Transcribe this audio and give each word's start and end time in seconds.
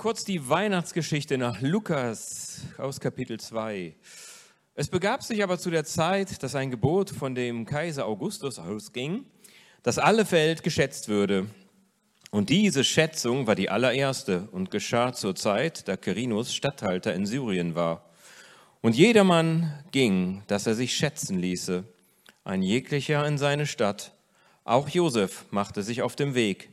kurz 0.00 0.24
die 0.24 0.48
Weihnachtsgeschichte 0.48 1.36
nach 1.36 1.60
Lukas 1.60 2.62
aus 2.78 3.00
Kapitel 3.00 3.38
2. 3.38 3.94
Es 4.74 4.88
begab 4.88 5.22
sich 5.22 5.42
aber 5.42 5.58
zu 5.58 5.70
der 5.70 5.84
Zeit, 5.84 6.42
dass 6.42 6.54
ein 6.54 6.70
Gebot 6.70 7.10
von 7.10 7.34
dem 7.34 7.66
Kaiser 7.66 8.06
Augustus 8.06 8.58
ausging, 8.58 9.26
dass 9.82 9.98
alle 9.98 10.32
Welt 10.32 10.62
geschätzt 10.62 11.08
würde. 11.08 11.48
Und 12.30 12.48
diese 12.48 12.82
Schätzung 12.82 13.46
war 13.46 13.54
die 13.54 13.68
allererste 13.68 14.48
und 14.52 14.70
geschah 14.70 15.12
zur 15.12 15.36
Zeit, 15.36 15.86
da 15.86 15.98
Quirinus 15.98 16.54
Statthalter 16.54 17.12
in 17.12 17.26
Syrien 17.26 17.74
war. 17.74 18.08
Und 18.80 18.96
jedermann 18.96 19.84
ging, 19.92 20.44
dass 20.46 20.66
er 20.66 20.76
sich 20.76 20.96
schätzen 20.96 21.38
ließe, 21.38 21.84
ein 22.44 22.62
jeglicher 22.62 23.26
in 23.26 23.36
seine 23.36 23.66
Stadt. 23.66 24.14
Auch 24.64 24.88
Josef 24.88 25.44
machte 25.50 25.82
sich 25.82 26.00
auf 26.00 26.16
den 26.16 26.34
Weg 26.34 26.70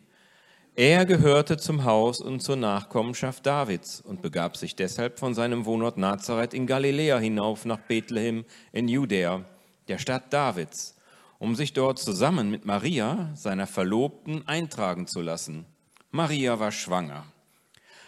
er 0.78 1.08
gehörte 1.08 1.58
zum 1.58 1.86
Haus 1.86 2.22
und 2.22 2.39
zur 2.39 2.56
Nachkommenschaft 2.56 3.44
Davids 3.47 4.00
und 4.00 4.22
begab 4.22 4.58
sich 4.58 4.75
deshalb 4.75 5.17
von 5.17 5.33
seinem 5.33 5.66
Wohnort 5.66 5.97
Nazareth 5.97 6.53
in 6.53 6.67
Galiläa 6.67 7.17
hinauf 7.17 7.66
nach 7.66 7.80
Bethlehem 7.80 8.45
in 8.72 8.88
Judäa, 8.88 9.44
der 9.88 9.98
Stadt 9.98 10.31
Davids, 10.31 10.95
um 11.39 11.55
sich 11.55 11.73
dort 11.73 11.98
zusammen 11.98 12.52
mit 12.52 12.66
Maria, 12.66 13.31
seiner 13.33 13.66
Verlobten, 13.66 14.48
eintragen 14.48 15.08
zu 15.08 15.22
lassen. 15.22 15.66
Maria 16.11 16.59
war 16.59 16.72
schwanger. 16.72 17.25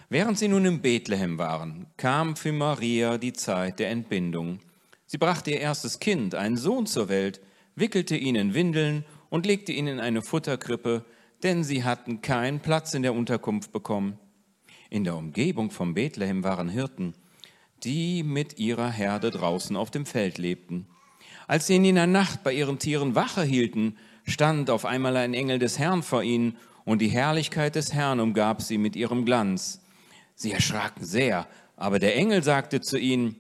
Während 0.10 0.38
sie 0.38 0.48
nun 0.48 0.66
in 0.66 0.82
Bethlehem 0.84 1.40
waren, 1.40 1.88
kam 1.98 2.36
für 2.36 2.52
Maria 2.52 3.18
die 3.18 3.34
Zeit 3.34 3.80
der 3.80 3.90
Entbindung. 3.90 4.60
Sie 5.08 5.18
brachte 5.18 5.50
ihr 5.50 5.60
erstes 5.60 6.00
Kind, 6.00 6.36
einen 6.36 6.58
Sohn 6.58 6.86
zur 6.86 7.10
Welt, 7.10 7.42
wickelte 7.76 8.16
ihn 8.16 8.36
in 8.36 8.54
Windeln 8.54 9.06
und 9.32 9.48
legte 9.48 9.72
ihn 9.72 9.88
in 9.88 10.00
eine 10.00 10.22
Futterkrippe, 10.22 11.04
denn 11.44 11.64
sie 11.64 11.84
hatten 11.84 12.22
keinen 12.22 12.60
Platz 12.60 12.94
in 12.94 13.02
der 13.02 13.14
Unterkunft 13.14 13.72
bekommen. 13.72 14.20
In 14.90 15.04
der 15.04 15.16
Umgebung 15.16 15.72
von 15.72 15.94
Bethlehem 15.94 16.44
waren 16.44 16.70
Hirten, 16.70 17.14
die 17.84 18.24
mit 18.24 18.60
ihrer 18.60 18.90
Herde 18.92 19.32
draußen 19.32 19.76
auf 19.76 19.92
dem 19.92 20.06
Feld 20.06 20.38
lebten. 20.38 20.88
Als 21.48 21.68
sie 21.68 21.76
in 21.76 21.86
jener 21.86 22.08
Nacht 22.08 22.44
bei 22.44 22.54
ihren 22.54 22.80
Tieren 22.80 23.16
Wache 23.16 23.44
hielten, 23.44 23.98
stand 24.24 24.70
auf 24.70 24.86
einmal 24.86 25.18
ein 25.18 25.34
Engel 25.34 25.60
des 25.60 25.80
Herrn 25.80 26.04
vor 26.04 26.24
ihnen, 26.24 26.58
und 26.86 27.02
die 27.04 27.10
Herrlichkeit 27.10 27.76
des 27.76 27.94
Herrn 27.94 28.20
umgab 28.20 28.64
sie 28.64 28.80
mit 28.80 28.96
ihrem 28.96 29.24
Glanz. 29.24 29.82
Sie 30.34 30.52
erschraken 30.52 31.06
sehr, 31.06 31.48
aber 31.76 32.00
der 32.00 32.16
Engel 32.16 32.44
sagte 32.44 32.82
zu 32.82 32.98
ihnen, 32.98 33.36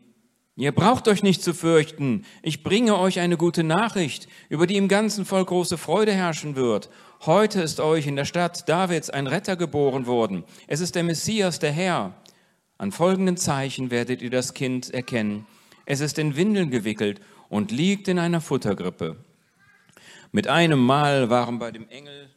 Ihr 0.60 0.74
braucht 0.74 1.08
euch 1.08 1.24
nicht 1.24 1.42
zu 1.42 1.54
fürchten, 1.54 2.26
ich 2.42 2.64
bringe 2.64 3.00
euch 3.00 3.22
eine 3.22 3.38
gute 3.38 3.64
Nachricht, 3.64 4.28
über 4.50 4.68
die 4.68 4.76
im 4.76 4.90
ganzen 4.90 5.24
Volk 5.24 5.48
große 5.48 5.78
Freude 5.78 6.12
herrschen 6.12 6.58
wird. 6.58 6.90
Heute 7.26 7.62
ist 7.62 7.80
euch 7.80 8.08
in 8.08 8.18
der 8.18 8.26
Stadt 8.26 8.68
Davids 8.68 9.10
ein 9.10 9.28
Retter 9.28 9.56
geboren 9.56 10.06
worden. 10.06 10.44
Es 10.68 10.82
ist 10.82 10.96
der 10.96 11.04
Messias, 11.04 11.60
der 11.60 11.72
Herr. 11.72 12.14
An 12.78 12.92
folgenden 12.92 13.38
Zeichen 13.38 13.90
werdet 13.90 14.22
ihr 14.22 14.32
das 14.32 14.54
Kind 14.54 14.94
erkennen. 14.94 15.46
Es 15.86 16.02
ist 16.02 16.20
in 16.20 16.36
Windeln 16.36 16.72
gewickelt 16.72 17.22
und 17.48 17.72
liegt 17.72 18.10
in 18.10 18.20
einer 18.20 18.42
Futtergrippe. 18.42 19.16
Mit 20.34 20.50
einem 20.50 20.86
Mal 20.86 21.30
waren 21.30 21.60
bei 21.60 21.72
dem 21.72 21.88
Engel 21.88 22.32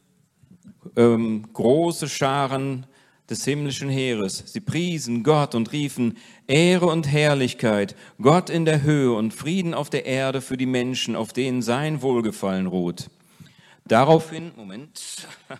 ähm, 0.95 1.49
große 1.51 2.07
Scharen 2.07 2.85
des 3.33 3.43
himmlischen 3.45 3.89
Heeres. 3.89 4.43
Sie 4.45 4.59
priesen 4.59 5.23
Gott 5.23 5.55
und 5.55 5.71
riefen 5.71 6.17
Ehre 6.45 6.85
und 6.85 7.07
Herrlichkeit, 7.11 7.95
Gott 8.21 8.51
in 8.51 8.63
der 8.65 8.83
Höhe 8.83 9.11
und 9.13 9.33
Frieden 9.33 9.73
auf 9.73 9.89
der 9.89 10.05
Erde 10.05 10.39
für 10.39 10.55
die 10.55 10.67
Menschen, 10.67 11.15
auf 11.15 11.33
denen 11.33 11.63
sein 11.63 12.03
Wohlgefallen 12.03 12.67
ruht. 12.67 13.09
Daraufhin, 13.85 14.51
Moment. 14.55 15.27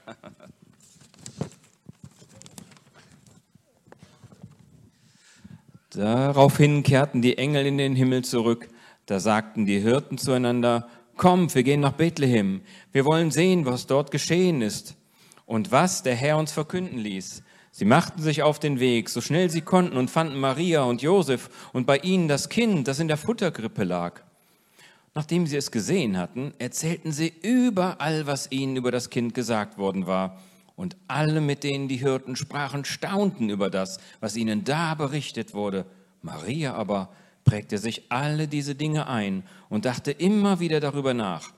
Daraufhin 5.90 6.84
kehrten 6.84 7.24
die 7.24 7.40
Engel 7.40 7.66
in 7.66 7.80
den 7.80 7.96
Himmel 7.96 8.24
zurück. 8.24 8.70
Da 9.08 9.20
sagten 9.20 9.66
die 9.66 9.80
Hirten 9.80 10.20
zueinander, 10.20 10.88
Komm, 11.18 11.54
wir 11.56 11.64
gehen 11.64 11.80
nach 11.80 11.94
Bethlehem. 11.94 12.62
Wir 12.92 13.06
wollen 13.06 13.32
sehen, 13.32 13.66
was 13.66 13.88
dort 13.88 14.12
geschehen 14.12 14.62
ist 14.62 14.96
und 15.48 15.72
was 15.72 16.04
der 16.04 16.14
Herr 16.16 16.38
uns 16.38 16.52
verkünden 16.52 17.00
ließ. 17.00 17.42
Sie 17.76 17.86
machten 17.86 18.22
sich 18.22 18.44
auf 18.44 18.60
den 18.60 18.80
Weg, 18.80 19.10
so 19.10 19.20
schnell 19.20 19.50
sie 19.50 19.62
konnten, 19.62 19.98
und 19.98 20.12
fanden 20.12 20.40
Maria 20.40 20.84
und 20.84 21.02
Josef 21.02 21.50
und 21.74 21.88
bei 21.88 21.98
ihnen 21.98 22.28
das 22.28 22.50
Kind, 22.50 22.88
das 22.88 23.00
in 23.00 23.08
der 23.08 23.18
Futtergrippe 23.18 23.84
lag. 23.84 24.22
Nachdem 25.16 25.48
sie 25.48 25.58
es 25.58 25.72
gesehen 25.72 26.16
hatten, 26.20 26.54
erzählten 26.60 27.12
sie 27.12 27.34
überall, 27.42 28.28
was 28.28 28.52
ihnen 28.52 28.76
über 28.76 28.92
das 28.92 29.10
Kind 29.10 29.34
gesagt 29.34 29.80
worden 29.80 30.06
war. 30.06 30.40
Und 30.76 30.96
alle, 31.08 31.42
mit 31.42 31.64
denen 31.64 31.88
die 31.88 31.98
Hirten 31.98 32.36
sprachen, 32.36 32.86
staunten 32.86 33.50
über 33.50 33.72
das, 33.72 34.00
was 34.20 34.36
ihnen 34.36 34.64
da 34.64 34.94
berichtet 34.94 35.56
wurde. 35.56 35.88
Maria 36.22 36.76
aber 36.76 37.10
prägte 37.44 37.80
sich 37.80 38.04
alle 38.10 38.48
diese 38.48 38.76
Dinge 38.76 39.08
ein 39.08 39.42
und 39.70 39.86
dachte 39.86 40.12
immer 40.12 40.60
wieder 40.60 40.80
darüber 40.80 41.16
nach. 41.16 41.50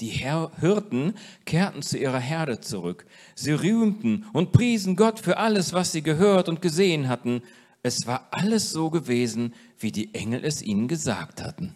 Die 0.00 0.10
Hirten 0.10 1.14
kehrten 1.44 1.82
zu 1.82 1.98
ihrer 1.98 2.20
Herde 2.20 2.60
zurück. 2.60 3.04
Sie 3.34 3.52
rühmten 3.52 4.26
und 4.32 4.52
priesen 4.52 4.94
Gott 4.94 5.18
für 5.18 5.38
alles, 5.38 5.72
was 5.72 5.90
sie 5.90 6.02
gehört 6.02 6.48
und 6.48 6.62
gesehen 6.62 7.08
hatten. 7.08 7.42
Es 7.82 8.06
war 8.06 8.28
alles 8.30 8.70
so 8.70 8.90
gewesen, 8.90 9.54
wie 9.78 9.90
die 9.90 10.14
Engel 10.14 10.44
es 10.44 10.62
ihnen 10.62 10.86
gesagt 10.86 11.42
hatten. 11.42 11.74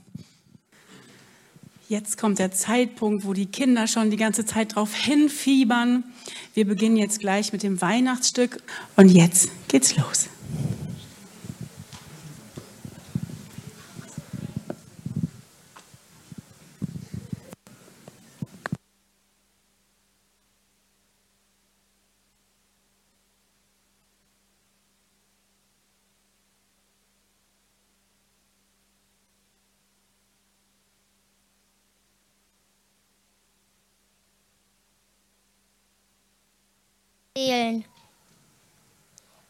Jetzt 1.88 2.16
kommt 2.16 2.38
der 2.38 2.53
Zeitpunkt, 2.53 3.27
wo 3.27 3.34
die 3.34 3.47
Kinder 3.47 3.87
schon 3.87 4.10
die 4.10 4.16
ganze 4.16 4.47
Zeit 4.47 4.77
drauf 4.77 4.94
hinfiebern. 4.94 6.04
Wir 6.54 6.66
beginnen 6.66 6.97
jetzt 6.97 7.21
gleich 7.21 7.53
mit 7.53 7.62
dem 7.62 7.81
Weihnachtsstück 7.81 8.62
und 8.97 9.09
jetzt 9.09 9.50
geht's 9.69 9.97
los. 9.97 10.28
Erzählen. 37.42 37.84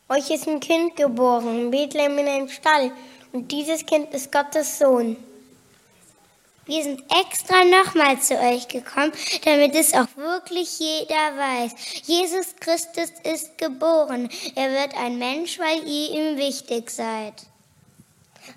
Euch 0.09 0.31
ist 0.31 0.47
ein 0.47 0.61
Kind 0.61 0.97
geboren, 0.97 1.59
in 1.59 1.71
Bethlehem 1.71 2.19
in 2.19 2.29
einem 2.29 2.49
Stall, 2.49 2.93
und 3.33 3.51
dieses 3.51 3.87
Kind 3.87 4.13
ist 4.13 4.31
Gottes 4.31 4.79
Sohn. 4.79 5.17
Wir 6.67 6.83
sind 6.83 7.03
extra 7.11 7.65
nochmal 7.65 8.21
zu 8.21 8.39
euch 8.39 8.69
gekommen, 8.69 9.13
damit 9.45 9.75
es 9.75 9.95
auch 9.95 10.07
wirklich 10.17 10.79
jeder 10.79 11.37
weiß. 11.37 11.73
Jesus 12.05 12.55
Christus 12.61 13.11
ist 13.25 13.59
geboren. 13.59 14.29
Er 14.55 14.71
wird 14.71 14.97
ein 14.97 15.19
Mensch, 15.19 15.59
weil 15.59 15.83
ihr 15.89 16.11
ihm 16.11 16.37
wichtig 16.37 16.91
seid. 16.91 17.35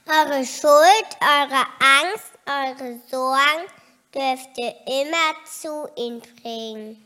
Eure 0.07 0.45
Schuld, 0.45 1.07
eure 1.19 1.65
Angst, 1.79 2.31
eure 2.45 2.99
Sorgen 3.09 3.65
dürft 4.13 4.57
ihr 4.57 4.75
immer 4.85 5.35
zu 5.45 5.87
ihm 5.95 6.21
bringen 6.41 7.04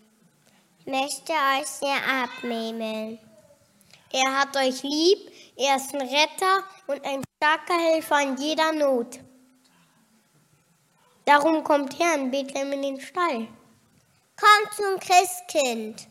möchte 0.90 1.32
euch 1.32 1.68
sehr 1.68 1.98
abnehmen. 2.24 3.20
Er 4.12 4.40
hat 4.40 4.58
euch 4.58 4.82
lieb, 4.84 5.32
er 5.56 5.76
ist 5.76 5.94
ein 5.94 6.02
Retter 6.02 6.64
und 6.88 7.06
ein 7.06 7.24
starker 7.38 7.80
Helfer 7.80 8.22
in 8.22 8.38
jeder 8.38 8.72
Not. 8.74 9.20
Darum 11.26 11.64
kommt 11.64 12.00
her 12.00 12.16
in 12.16 12.32
Bethlehem 12.32 12.72
in 12.74 12.82
den 12.82 13.02
Stall. 13.02 13.48
Kommt 14.36 14.74
zum 14.76 15.00
Christkind. 15.00 16.09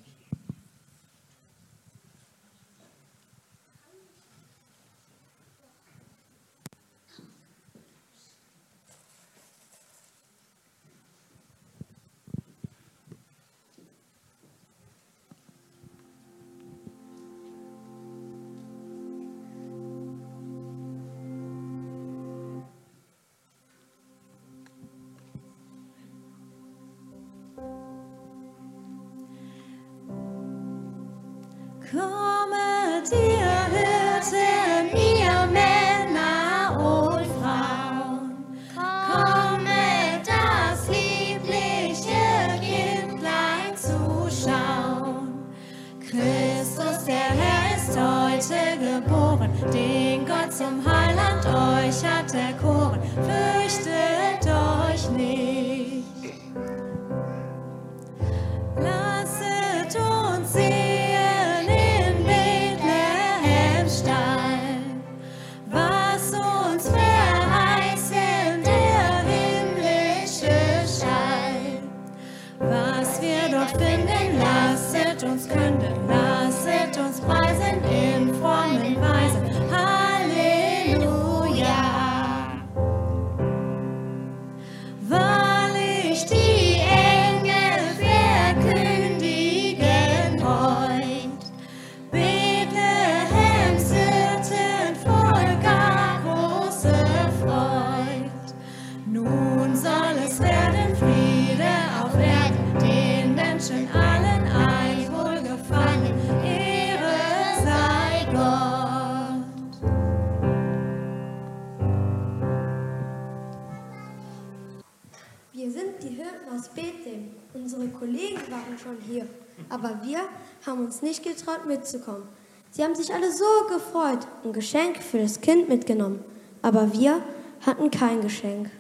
Uns 120.88 121.02
nicht 121.02 121.22
getraut 121.22 121.66
mitzukommen. 121.66 122.26
Sie 122.70 122.82
haben 122.82 122.94
sich 122.94 123.12
alle 123.12 123.30
so 123.30 123.44
gefreut 123.68 124.26
und 124.42 124.54
Geschenke 124.54 125.02
für 125.02 125.18
das 125.18 125.42
Kind 125.42 125.68
mitgenommen, 125.68 126.24
aber 126.62 126.94
wir 126.94 127.22
hatten 127.66 127.90
kein 127.90 128.22
Geschenk. 128.22 128.70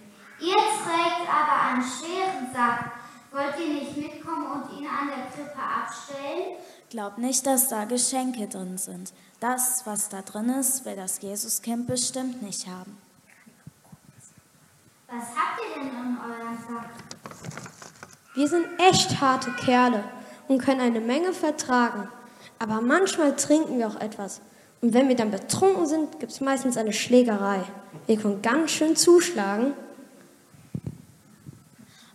Ihr 0.40 0.54
trägt 0.54 1.28
aber 1.28 1.62
einen 1.68 1.82
schweren 1.82 2.50
Sack. 2.54 2.92
Wollt 3.30 3.60
ihr 3.60 3.74
nicht 3.74 3.94
mitkommen 3.94 4.46
und 4.52 4.78
ihn 4.78 4.86
an 4.86 5.08
der 5.08 5.26
Krippe 5.26 5.58
abstellen? 5.58 6.56
Glaub 6.88 7.18
nicht, 7.18 7.46
dass 7.46 7.68
da 7.68 7.84
Geschenke 7.84 8.48
drin 8.48 8.78
sind. 8.78 9.12
Das, 9.40 9.82
was 9.84 10.08
da 10.08 10.22
drin 10.22 10.48
ist, 10.48 10.86
will 10.86 10.96
das 10.96 11.20
Jesuskind 11.20 11.86
bestimmt 11.86 12.40
nicht 12.40 12.66
haben. 12.66 12.96
Was 15.08 15.24
habt 15.24 15.60
ihr 15.60 15.82
denn 15.82 15.88
in 15.90 16.16
eurem 16.18 16.56
Sack? 16.56 16.90
Wir 18.34 18.48
sind 18.48 18.66
echt 18.78 19.20
harte 19.20 19.50
Kerle 19.52 20.04
und 20.48 20.58
können 20.58 20.80
eine 20.80 21.00
Menge 21.00 21.32
vertragen. 21.32 22.08
Aber 22.58 22.80
manchmal 22.80 23.36
trinken 23.36 23.78
wir 23.78 23.88
auch 23.88 24.00
etwas. 24.00 24.40
Und 24.80 24.94
wenn 24.94 25.08
wir 25.08 25.16
dann 25.16 25.30
betrunken 25.30 25.86
sind, 25.86 26.18
gibt 26.20 26.32
es 26.32 26.40
meistens 26.40 26.76
eine 26.76 26.92
Schlägerei. 26.92 27.62
Wir 28.06 28.16
können 28.16 28.42
ganz 28.42 28.70
schön 28.70 28.96
zuschlagen. 28.96 29.74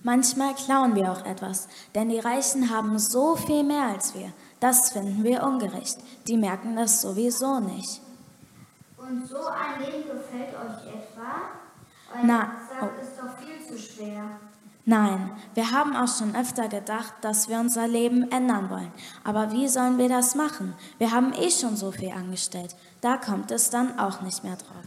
Manchmal 0.02 0.54
klauen 0.54 0.96
wir 0.96 1.12
auch 1.12 1.26
etwas, 1.26 1.70
denn 1.96 2.10
die 2.10 2.20
Reichen 2.20 2.70
haben 2.70 3.00
so 3.00 3.38
viel 3.38 3.64
mehr 3.64 3.88
als 3.88 4.14
wir. 4.14 4.34
Das 4.60 4.92
finden 4.92 5.24
wir 5.24 5.44
ungerecht. 5.44 5.98
Die 6.28 6.36
merken 6.36 6.76
das 6.76 7.02
sowieso 7.02 7.60
nicht. 7.62 8.02
Und 8.98 9.28
so 9.28 9.38
ein 9.46 9.80
Leben 9.80 10.10
gefällt 10.10 10.54
euch 10.56 10.88
etwa? 10.88 11.42
Euer 12.14 12.24
Na, 12.24 12.52
Sack 12.70 12.92
oh. 12.98 13.02
ist 13.02 13.18
doch 13.18 13.38
viel 13.38 13.66
zu 13.66 13.82
schwer. 13.82 14.40
Nein, 14.86 15.32
wir 15.54 15.72
haben 15.72 15.96
auch 15.96 16.10
schon 16.10 16.36
öfter 16.36 16.68
gedacht, 16.68 17.14
dass 17.22 17.48
wir 17.48 17.58
unser 17.60 17.88
Leben 17.88 18.30
ändern 18.32 18.70
wollen. 18.70 18.92
Aber 19.24 19.52
wie 19.54 19.70
sollen 19.70 19.98
wir 19.98 20.10
das 20.10 20.36
machen? 20.36 20.76
Wir 20.98 21.12
haben 21.12 21.32
eh 21.34 21.50
schon 21.50 21.78
so 21.78 21.92
viel 21.92 22.12
angestellt. 22.12 22.76
Da 23.00 23.16
kommt 23.16 23.52
es 23.52 23.70
dann 23.70 23.98
auch 23.98 24.22
nicht 24.22 24.44
mehr 24.44 24.58
drauf. 24.58 24.84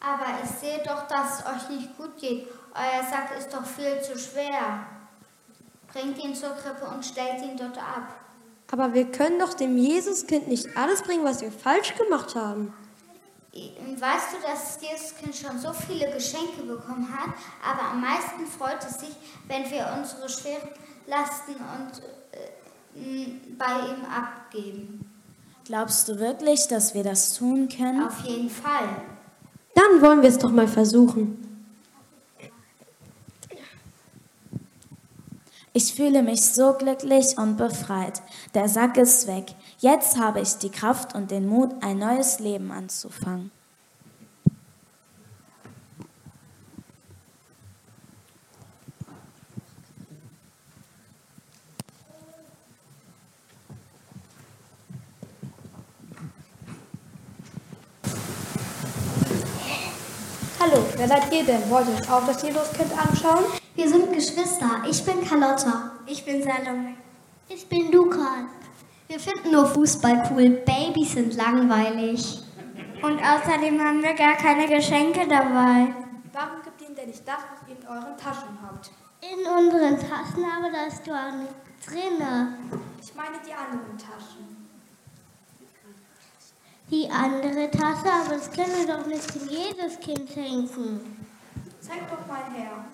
Aber 0.00 0.26
ich 0.44 0.50
sehe 0.50 0.82
doch, 0.84 1.06
dass 1.08 1.40
es 1.40 1.46
euch 1.46 1.70
nicht 1.70 1.96
gut 1.96 2.16
geht. 2.18 2.46
Euer 2.74 3.02
Sack 3.10 3.38
ist 3.38 3.52
doch 3.52 3.64
viel 3.64 4.00
zu 4.02 4.18
schwer. 4.18 4.86
Bringt 5.90 6.22
ihn 6.22 6.34
zur 6.34 6.50
Krippe 6.50 6.86
und 6.94 7.04
stellt 7.04 7.42
ihn 7.42 7.56
dort 7.56 7.78
ab. 7.78 8.14
Aber 8.70 8.92
wir 8.92 9.10
können 9.10 9.38
doch 9.38 9.54
dem 9.54 9.78
Jesuskind 9.78 10.46
nicht 10.46 10.76
alles 10.76 11.02
bringen, 11.02 11.24
was 11.24 11.40
wir 11.40 11.50
falsch 11.50 11.94
gemacht 11.94 12.34
haben. 12.34 12.74
Weißt 14.00 14.32
du, 14.32 14.42
dass 14.46 14.78
das 14.78 14.88
Jesuskind 14.88 15.34
schon 15.34 15.58
so 15.58 15.72
viele 15.72 16.10
Geschenke 16.12 16.62
bekommen 16.62 17.08
hat, 17.12 17.34
aber 17.64 17.90
am 17.92 18.00
meisten 18.00 18.46
freut 18.46 18.84
es 18.88 19.00
sich, 19.00 19.16
wenn 19.46 19.70
wir 19.70 19.94
unsere 19.98 20.28
schweren 20.28 20.68
Lasten 21.06 21.54
und 21.54 22.02
äh, 22.32 23.26
bei 23.58 23.86
ihm 23.88 24.04
abgeben. 24.04 25.10
Glaubst 25.64 26.08
du 26.08 26.18
wirklich, 26.18 26.66
dass 26.68 26.94
wir 26.94 27.02
das 27.02 27.34
tun 27.34 27.68
können? 27.68 28.06
Auf 28.06 28.24
jeden 28.24 28.50
Fall. 28.50 28.88
Dann 29.74 30.02
wollen 30.02 30.22
wir 30.22 30.28
es 30.28 30.38
doch 30.38 30.50
mal 30.50 30.68
versuchen. 30.68 31.44
Ich 35.72 35.94
fühle 35.94 36.24
mich 36.24 36.44
so 36.44 36.72
glücklich 36.72 37.38
und 37.38 37.56
befreit. 37.56 38.20
Der 38.52 38.68
Sack 38.68 38.96
ist 38.96 39.28
weg. 39.28 39.54
Jetzt 39.78 40.18
habe 40.18 40.40
ich 40.40 40.54
die 40.54 40.70
Kraft 40.70 41.14
und 41.14 41.30
den 41.30 41.46
Mut, 41.46 41.70
ein 41.82 41.98
neues 41.98 42.40
Leben 42.40 42.72
anzufangen. 42.72 43.52
Hallo, 60.60 60.84
wer 60.98 61.08
seid 61.08 61.32
ihr 61.32 61.44
denn? 61.44 61.70
Wollt 61.70 61.86
ihr 61.88 61.94
euch 61.94 62.10
auch 62.10 62.26
das 62.26 62.42
Jesuskind 62.42 62.92
anschauen? 62.98 63.44
Wir 63.74 63.88
sind 63.88 64.12
Geschwister. 64.12 64.82
Ich 64.90 65.04
bin 65.04 65.24
Carlotta. 65.26 65.92
Ich 66.06 66.24
bin 66.24 66.42
Salome. 66.42 66.94
Ich 67.48 67.68
bin 67.68 67.92
Luca. 67.92 68.48
Wir 69.06 69.20
finden 69.20 69.52
nur 69.52 69.66
Fußball 69.66 70.28
cool. 70.30 70.50
Babys 70.66 71.12
sind 71.12 71.34
langweilig. 71.36 72.42
Und 73.00 73.20
außerdem 73.20 73.80
haben 73.80 74.02
wir 74.02 74.14
gar 74.14 74.34
keine 74.34 74.66
Geschenke 74.66 75.26
dabei. 75.28 75.94
Warum 76.32 76.62
gibt 76.64 76.82
ihr 76.82 76.94
denn 76.94 77.08
nicht 77.08 77.26
das, 77.26 77.36
was 77.36 77.68
ihr 77.68 77.76
in 77.80 77.86
euren 77.86 78.16
Taschen 78.16 78.58
habt? 78.60 78.90
In 79.22 79.46
unseren 79.46 79.96
Taschen, 79.96 80.44
aber 80.44 80.70
da 80.72 80.86
ist 80.86 81.06
doch 81.06 81.32
nichts 81.38 81.86
drin. 81.86 82.26
Ich 83.00 83.14
meine 83.14 83.38
die 83.46 83.52
anderen 83.52 83.96
Taschen. 83.96 84.47
Die 86.90 87.10
andere 87.10 87.70
Tasche, 87.70 88.10
aber 88.10 88.36
das 88.36 88.50
können 88.50 88.72
wir 88.78 88.86
doch 88.86 89.06
nicht 89.06 89.36
in 89.36 89.48
jedes 89.48 90.00
Kind 90.00 90.30
schenken. 90.30 91.00
Zeig 91.80 92.08
doch 92.10 92.26
mal 92.26 92.50
her. 92.54 92.84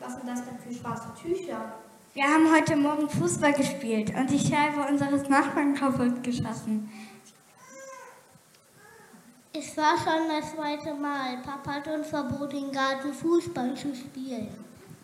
Was 0.00 0.14
sind 0.14 0.28
das 0.28 0.44
denn 0.44 0.58
für 0.58 0.74
schwarze 0.74 1.08
Tücher? 1.20 1.74
Wir 2.14 2.24
haben 2.24 2.52
heute 2.52 2.74
Morgen 2.74 3.08
Fußball 3.08 3.52
gespielt 3.52 4.12
und 4.16 4.28
die 4.28 4.40
Scheibe 4.40 4.80
unseres 4.88 5.28
Nachbarn 5.28 5.74
kaputt 5.74 6.24
geschossen. 6.24 6.90
Es 9.52 9.76
war 9.76 9.96
schon 9.96 10.28
das 10.28 10.52
zweite 10.52 10.94
Mal. 10.94 11.38
Papa 11.44 11.74
hat 11.74 11.86
uns 11.86 12.08
verboten, 12.08 12.56
im 12.56 12.72
Garten 12.72 13.12
Fußball 13.12 13.74
zu 13.76 13.94
spielen. 13.94 14.48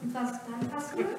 Und 0.05 0.15
was 0.15 0.33
dann 0.33 0.71
passiert? 0.71 1.17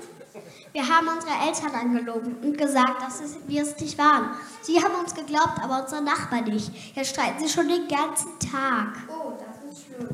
Wir 0.72 0.88
haben 0.88 1.08
unsere 1.08 1.34
Eltern 1.48 1.74
angelogen 1.74 2.36
und 2.44 2.58
gesagt, 2.58 3.01
dass 3.01 3.22
es, 3.22 3.38
wir 3.48 3.63
es 3.63 3.80
nicht 3.80 3.98
waren. 3.98 4.32
Sie 4.62 4.77
haben 4.77 4.94
uns 5.01 5.15
geglaubt, 5.15 5.60
aber 5.63 5.84
unsere 5.84 6.04
Nachbarn 6.04 6.44
nicht. 6.44 6.72
Jetzt 6.96 7.10
streiten 7.12 7.39
sie 7.39 7.50
schon 7.50 7.68
den 7.68 7.88
ganzen 7.88 8.38
Tag. 8.39 8.94
Oh, 9.08 9.34
das 9.39 9.74
ist 9.74 9.86
schlimm. 9.86 10.10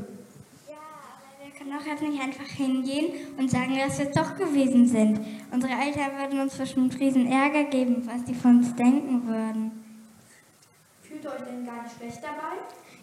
Wir 1.42 1.50
können 1.58 1.78
auch 1.78 1.84
jetzt 1.84 2.02
nicht 2.02 2.20
einfach 2.20 2.46
hingehen 2.46 3.36
und 3.36 3.50
sagen, 3.50 3.76
dass 3.76 3.98
wir 3.98 4.08
es 4.08 4.14
doch 4.14 4.36
gewesen 4.36 4.86
sind. 4.86 5.20
Unsere 5.50 5.72
Eltern 5.74 6.18
würden 6.18 6.40
uns 6.40 6.54
bestimmt 6.54 6.98
riesen 6.98 7.30
Ärger 7.30 7.64
geben, 7.64 8.02
was 8.06 8.24
die 8.24 8.34
von 8.34 8.58
uns 8.58 8.74
denken 8.74 9.26
würden. 9.26 9.84
Fühlt 11.02 11.24
ihr 11.24 11.30
euch 11.30 11.42
denn 11.42 11.66
gar 11.66 11.82
nicht 11.82 11.96
schlecht 11.96 12.22
dabei? 12.22 12.56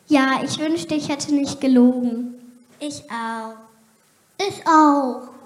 Ja, 0.08 0.42
ich 0.44 0.58
wünschte, 0.60 0.96
ich 0.96 1.10
hätte 1.10 1.36
nicht 1.36 1.62
gelogen. 1.62 2.36
Ich 2.80 3.04
auch. 3.12 3.56
Ich 4.40 4.66
auch. 4.66 5.39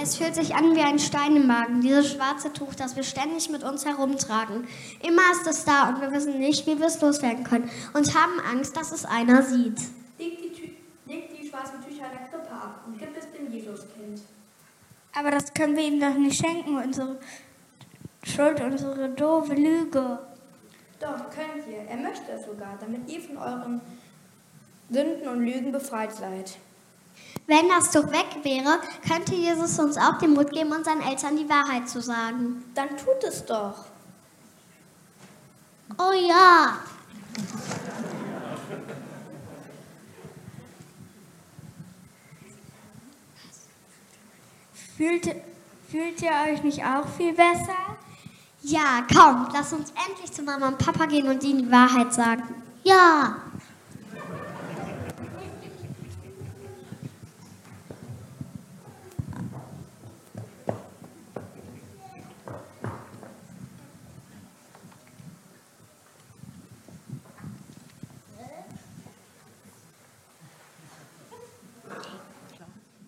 Es 0.00 0.16
fühlt 0.16 0.34
sich 0.34 0.54
an 0.54 0.74
wie 0.74 0.80
ein 0.80 0.98
Stein 0.98 1.36
im 1.36 1.46
Magen, 1.46 1.80
dieses 1.80 2.12
schwarze 2.12 2.52
Tuch, 2.52 2.74
das 2.74 2.96
wir 2.96 3.02
ständig 3.02 3.50
mit 3.50 3.62
uns 3.62 3.84
herumtragen. 3.84 4.66
Immer 5.02 5.22
ist 5.32 5.46
es 5.46 5.64
da 5.64 5.88
und 5.88 6.00
wir 6.00 6.10
wissen 6.12 6.38
nicht, 6.38 6.66
wie 6.66 6.78
wir 6.78 6.86
es 6.86 7.00
loswerden 7.00 7.44
können 7.44 7.70
und 7.92 8.14
haben 8.14 8.40
Angst, 8.50 8.76
dass 8.76 8.92
es 8.92 9.04
einer 9.04 9.42
sieht. 9.42 9.80
Legt 10.18 10.44
die, 10.44 10.52
Tü 10.52 10.70
legt 11.06 11.38
die 11.38 11.48
schwarzen 11.48 11.82
Tücher 11.82 12.06
in 12.06 12.18
der 12.18 12.28
Krippe 12.28 12.52
ab 12.52 12.84
und 12.86 12.98
gibt 12.98 13.16
es 13.16 13.30
dem 13.30 13.52
Jesuskind. 13.52 14.22
Aber 15.14 15.30
das 15.30 15.52
können 15.52 15.76
wir 15.76 15.86
ihm 15.86 16.00
doch 16.00 16.14
nicht 16.14 16.40
schenken, 16.40 16.76
unsere 16.76 17.18
Schuld, 18.24 18.60
unsere 18.60 19.10
doofe 19.10 19.54
Lüge. 19.54 20.18
Doch, 20.98 21.18
wir. 21.66 21.78
Er 21.88 21.96
möchte 21.96 22.32
es 22.32 22.46
sogar, 22.46 22.78
damit 22.80 23.10
ihr 23.10 23.20
von 23.20 23.36
euren 23.36 23.80
Sünden 24.88 25.28
und 25.28 25.44
Lügen 25.44 25.72
befreit 25.72 26.12
seid. 26.12 26.58
Wenn 27.46 27.68
das 27.68 27.90
Tuch 27.90 28.10
weg 28.10 28.44
wäre, 28.44 28.78
könnte 29.06 29.34
Jesus 29.34 29.78
uns 29.78 29.96
auch 29.96 30.18
den 30.18 30.34
Mut 30.34 30.50
geben, 30.52 30.72
unseren 30.72 31.00
Eltern 31.02 31.36
die 31.36 31.48
Wahrheit 31.48 31.88
zu 31.88 32.00
sagen. 32.00 32.64
Dann 32.74 32.88
tut 32.90 33.22
es 33.26 33.44
doch. 33.44 33.74
Oh 35.98 36.12
ja. 36.12 36.78
Fühlt, 44.96 45.24
fühlt 45.90 46.22
ihr 46.22 46.30
euch 46.48 46.62
nicht 46.62 46.84
auch 46.84 47.08
viel 47.16 47.32
besser? 47.32 47.98
Ja, 48.62 49.04
komm, 49.12 49.48
lass 49.52 49.72
uns 49.72 49.92
endlich 50.08 50.30
zu 50.30 50.42
Mama 50.42 50.68
und 50.68 50.78
Papa 50.78 51.06
gehen 51.06 51.28
und 51.28 51.42
ihnen 51.42 51.64
die 51.64 51.70
Wahrheit 51.72 52.14
sagen. 52.14 52.54
Ja. 52.84 53.36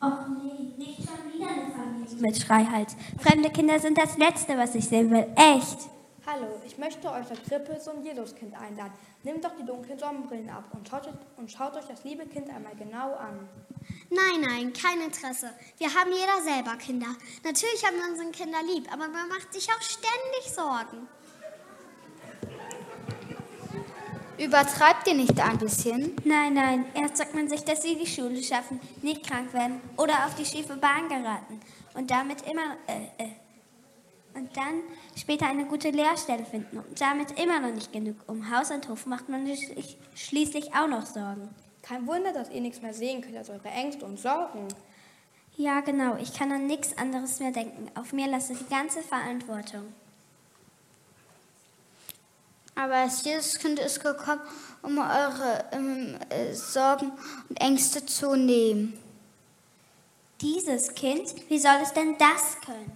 Och 0.04 0.28
nee, 0.28 0.74
nicht 0.76 0.98
schon 0.98 1.32
wieder 1.32 1.48
eine 1.48 1.72
Familie 1.72 2.03
mit 2.20 2.36
Schreihals. 2.38 2.96
Fremde 3.18 3.50
Kinder 3.50 3.78
sind 3.78 3.98
das 3.98 4.16
Letzte, 4.18 4.56
was 4.56 4.74
ich 4.74 4.86
sehen 4.86 5.10
will. 5.10 5.26
Echt. 5.36 5.88
Hallo, 6.26 6.46
ich 6.64 6.78
möchte 6.78 7.10
euch 7.12 7.26
das 7.26 7.42
Krippe 7.42 7.78
zum 7.78 8.02
Jesuskind 8.02 8.54
einladen. 8.54 8.94
Nehmt 9.24 9.44
doch 9.44 9.54
die 9.60 9.64
dunklen 9.64 9.98
Sonnenbrillen 9.98 10.48
ab 10.48 10.64
und 10.72 10.88
schaut, 10.88 11.06
und 11.36 11.50
schaut 11.50 11.76
euch 11.76 11.84
das 11.84 12.02
liebe 12.02 12.24
Kind 12.26 12.48
einmal 12.48 12.74
genau 12.76 13.14
an. 13.16 13.46
Nein, 14.08 14.40
nein, 14.40 14.72
kein 14.72 15.02
Interesse. 15.02 15.50
Wir 15.76 15.88
haben 15.88 16.10
jeder 16.10 16.42
selber 16.42 16.76
Kinder. 16.76 17.08
Natürlich 17.44 17.84
haben 17.84 17.96
wir 17.96 18.10
unsere 18.10 18.30
Kinder 18.30 18.58
lieb, 18.62 18.90
aber 18.90 19.06
man 19.08 19.28
macht 19.28 19.52
sich 19.52 19.68
auch 19.68 19.82
ständig 19.82 20.50
Sorgen. 20.54 21.06
Übertreibt 24.38 25.06
ihr 25.06 25.14
nicht 25.14 25.38
ein 25.38 25.58
bisschen? 25.58 26.16
Nein, 26.24 26.54
nein. 26.54 26.86
Erst 26.94 27.18
sagt 27.18 27.34
man 27.34 27.48
sich, 27.48 27.62
dass 27.64 27.82
sie 27.82 27.96
die 27.96 28.06
Schule 28.06 28.42
schaffen, 28.42 28.80
nicht 29.02 29.26
krank 29.26 29.52
werden 29.52 29.80
oder 29.96 30.26
auf 30.26 30.34
die 30.34 30.44
schiefe 30.44 30.76
Bahn 30.76 31.08
geraten 31.08 31.60
und 31.94 32.10
damit 32.10 32.42
immer 32.42 32.76
äh, 32.86 33.24
äh, 33.24 33.30
und 34.34 34.56
dann 34.56 34.82
später 35.16 35.46
eine 35.46 35.64
gute 35.64 35.90
Lehrstelle 35.90 36.44
finden 36.44 36.78
und 36.78 37.00
damit 37.00 37.38
immer 37.38 37.60
noch 37.60 37.72
nicht 37.72 37.92
genug. 37.92 38.16
Um 38.26 38.50
Haus 38.50 38.70
und 38.70 38.88
Hof 38.88 39.06
macht 39.06 39.28
man 39.28 39.46
sich 39.46 39.96
schließlich 40.14 40.74
auch 40.74 40.88
noch 40.88 41.06
Sorgen. 41.06 41.48
Kein 41.82 42.06
Wunder, 42.06 42.32
dass 42.32 42.50
ihr 42.50 42.60
nichts 42.60 42.82
mehr 42.82 42.94
sehen 42.94 43.20
könnt 43.22 43.36
als 43.36 43.50
eure 43.50 43.68
Ängste 43.68 44.04
und 44.04 44.18
Sorgen. 44.18 44.68
Ja, 45.56 45.80
genau. 45.80 46.16
Ich 46.16 46.34
kann 46.34 46.50
an 46.50 46.66
nichts 46.66 46.96
anderes 46.98 47.38
mehr 47.38 47.52
denken. 47.52 47.88
Auf 47.94 48.12
mir 48.12 48.26
lasse 48.26 48.54
die 48.54 48.68
ganze 48.68 49.02
Verantwortung. 49.02 49.92
Aber 52.74 53.04
das 53.04 53.24
Jesuskind 53.24 53.78
ist 53.78 54.02
gekommen, 54.02 54.40
um 54.82 54.98
eure 54.98 55.64
ähm, 55.70 56.16
äh, 56.28 56.52
Sorgen 56.54 57.12
und 57.48 57.60
Ängste 57.60 58.04
zu 58.04 58.34
nehmen. 58.34 58.98
Dieses 60.44 60.94
Kind? 60.94 61.34
Wie 61.48 61.58
soll 61.58 61.78
es 61.82 61.94
denn 61.94 62.18
das 62.18 62.60
können? 62.60 62.92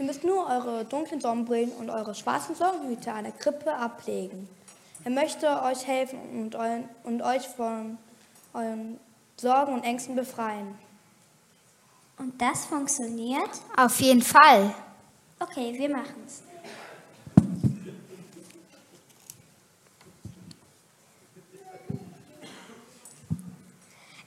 Ihr 0.00 0.04
müsst 0.04 0.24
nur 0.24 0.48
eure 0.48 0.84
dunklen 0.84 1.20
Sonnenbrillen 1.20 1.70
und 1.72 1.90
eure 1.90 2.12
schwarzen 2.12 2.56
Sorgenhüte 2.56 3.12
an 3.12 3.22
der 3.22 3.32
Krippe 3.32 3.72
ablegen. 3.72 4.48
Er 5.04 5.12
möchte 5.12 5.62
euch 5.62 5.86
helfen 5.86 6.18
und, 6.32 6.56
euren, 6.56 6.88
und 7.04 7.22
euch 7.22 7.46
von 7.46 7.98
euren 8.52 8.98
Sorgen 9.36 9.74
und 9.74 9.84
Ängsten 9.84 10.16
befreien. 10.16 10.76
Und 12.18 12.42
das 12.42 12.64
funktioniert? 12.66 13.50
Auf 13.76 14.00
jeden 14.00 14.22
Fall. 14.22 14.74
Okay, 15.38 15.78
wir 15.78 15.90
machen's. 15.90 16.42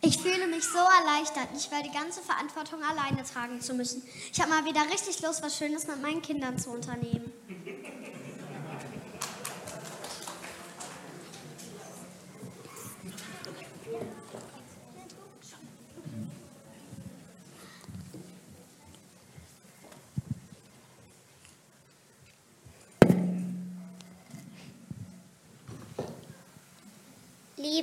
Ich 0.03 0.17
fühle 0.17 0.48
mich 0.48 0.63
so 0.63 0.79
erleichtert, 0.79 1.53
nicht 1.53 1.70
mehr 1.70 1.84
die 1.84 1.91
ganze 1.91 2.22
Verantwortung 2.22 2.84
alleine 2.84 3.24
tragen 3.24 3.62
zu 3.62 3.75
müssen. 3.75 4.01
Ich 4.34 4.41
habe 4.41 4.50
mal 4.50 4.65
wieder 4.65 4.81
richtig 4.91 5.22
Lust, 5.22 5.43
was 5.43 5.55
Schönes 5.55 5.86
mit 5.86 6.01
meinen 6.01 6.24
Kindern 6.24 6.58
zu 6.58 6.72
unternehmen. 6.72 7.31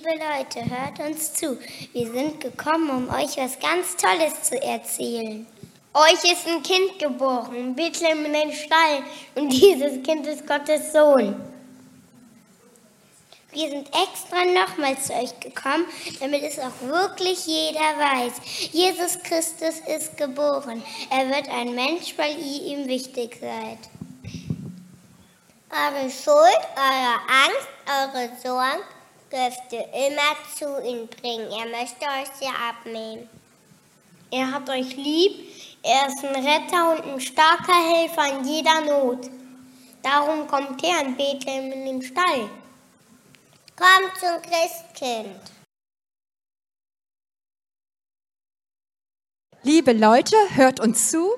Liebe 0.09 0.25
Leute, 0.25 0.71
hört 0.71 1.01
uns 1.01 1.35
zu. 1.35 1.59
Wir 1.93 2.11
sind 2.13 2.41
gekommen, 2.41 2.91
um 2.91 3.11
euch 3.11 3.37
was 3.37 3.59
ganz 3.59 3.97
Tolles 3.97 4.43
zu 4.43 4.63
erzählen. 4.63 5.47
Euch 5.93 6.33
ist 6.33 6.47
ein 6.47 6.63
Kind 6.63 6.99
geboren, 6.99 7.75
Bethlehem 7.75 8.25
in 8.25 8.33
den 8.33 8.53
Stall, 8.53 9.03
und 9.35 9.49
dieses 9.53 10.03
Kind 10.03 10.27
ist 10.27 10.47
Gottes 10.47 10.93
Sohn. 10.93 11.35
Wir 13.53 13.69
sind 13.71 13.89
extra 13.89 14.45
nochmal 14.45 14.97
zu 14.99 15.13
euch 15.13 15.39
gekommen, 15.41 15.85
damit 16.21 16.43
es 16.43 16.59
auch 16.59 16.81
wirklich 16.83 17.47
jeder 17.47 17.81
weiß. 17.81 18.33
Jesus 18.73 19.19
Christus 19.23 19.81
ist 19.95 20.17
geboren. 20.17 20.83
Er 21.11 21.29
wird 21.29 21.49
ein 21.51 21.75
Mensch, 21.75 22.15
weil 22.17 22.39
ihr 22.39 22.63
ihm 22.63 22.89
wichtig 22.89 23.39
seid. 23.41 23.79
Eure 25.71 26.11
Schuld, 26.11 26.61
eure 26.77 27.19
Angst, 27.29 27.69
eure 27.87 28.31
Sorgen 28.43 28.98
dürft 29.31 29.73
ihr 29.73 29.87
immer 30.07 30.37
zu 30.57 30.83
ihm 30.83 31.07
bringen. 31.07 31.51
Er 31.51 31.67
möchte 31.67 32.05
euch 32.05 32.29
sie 32.39 32.47
abnehmen. 32.47 33.29
Er 34.31 34.53
hat 34.53 34.69
euch 34.69 34.97
lieb. 34.97 35.49
Er 35.83 36.09
ist 36.09 36.25
ein 36.25 36.45
Retter 36.45 36.93
und 36.93 37.13
ein 37.13 37.21
starker 37.21 37.73
Helfer 37.73 38.39
in 38.39 38.45
jeder 38.45 38.81
Not. 38.81 39.31
Darum 40.03 40.47
kommt 40.47 40.83
er 40.85 41.01
in 41.03 41.17
Bethlehem 41.17 41.73
in 41.73 41.85
den 41.85 42.03
Stall. 42.03 42.49
Kommt 43.77 44.19
zum 44.19 44.43
Christkind. 44.43 45.41
Liebe 49.63 49.93
Leute, 49.93 50.37
hört 50.55 50.81
uns 50.81 51.11
zu. 51.11 51.33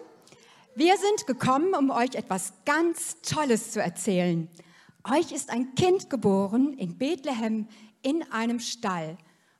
Wir 0.74 0.96
sind 0.96 1.26
gekommen, 1.26 1.74
um 1.74 1.90
euch 1.90 2.14
etwas 2.14 2.52
ganz 2.64 3.20
Tolles 3.22 3.72
zu 3.72 3.82
erzählen. 3.82 4.48
Euch 5.04 5.32
ist 5.32 5.50
ein 5.50 5.74
Kind 5.74 6.10
geboren 6.10 6.74
in 6.74 6.98
Bethlehem 6.98 7.66
in 8.02 8.22
einem 8.30 8.60
Stall. 8.60 9.16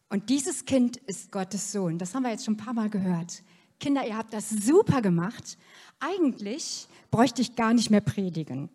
Und 0.09 0.29
dieses 0.29 0.65
Kind 0.65 0.97
ist 0.97 1.31
Gottes 1.31 1.73
Sohn. 1.73 1.99
Das 1.99 2.15
haben 2.15 2.25
wir 2.25 2.31
jetzt 2.31 2.45
schon 2.45 2.55
ein 2.55 2.65
paar 2.65 2.75
Mal 2.75 2.91
gehört. 2.91 3.43
Kinder, 3.79 4.07
ihr 4.07 4.17
habt 4.17 4.35
das 4.35 4.51
super 4.51 5.01
gemacht. 5.01 5.57
Eigentlich 6.01 6.87
bräuchte 7.11 7.43
ich 7.43 7.57
gar 7.57 7.73
nicht 7.73 7.91
mehr 7.91 8.01
predigen, 8.01 8.69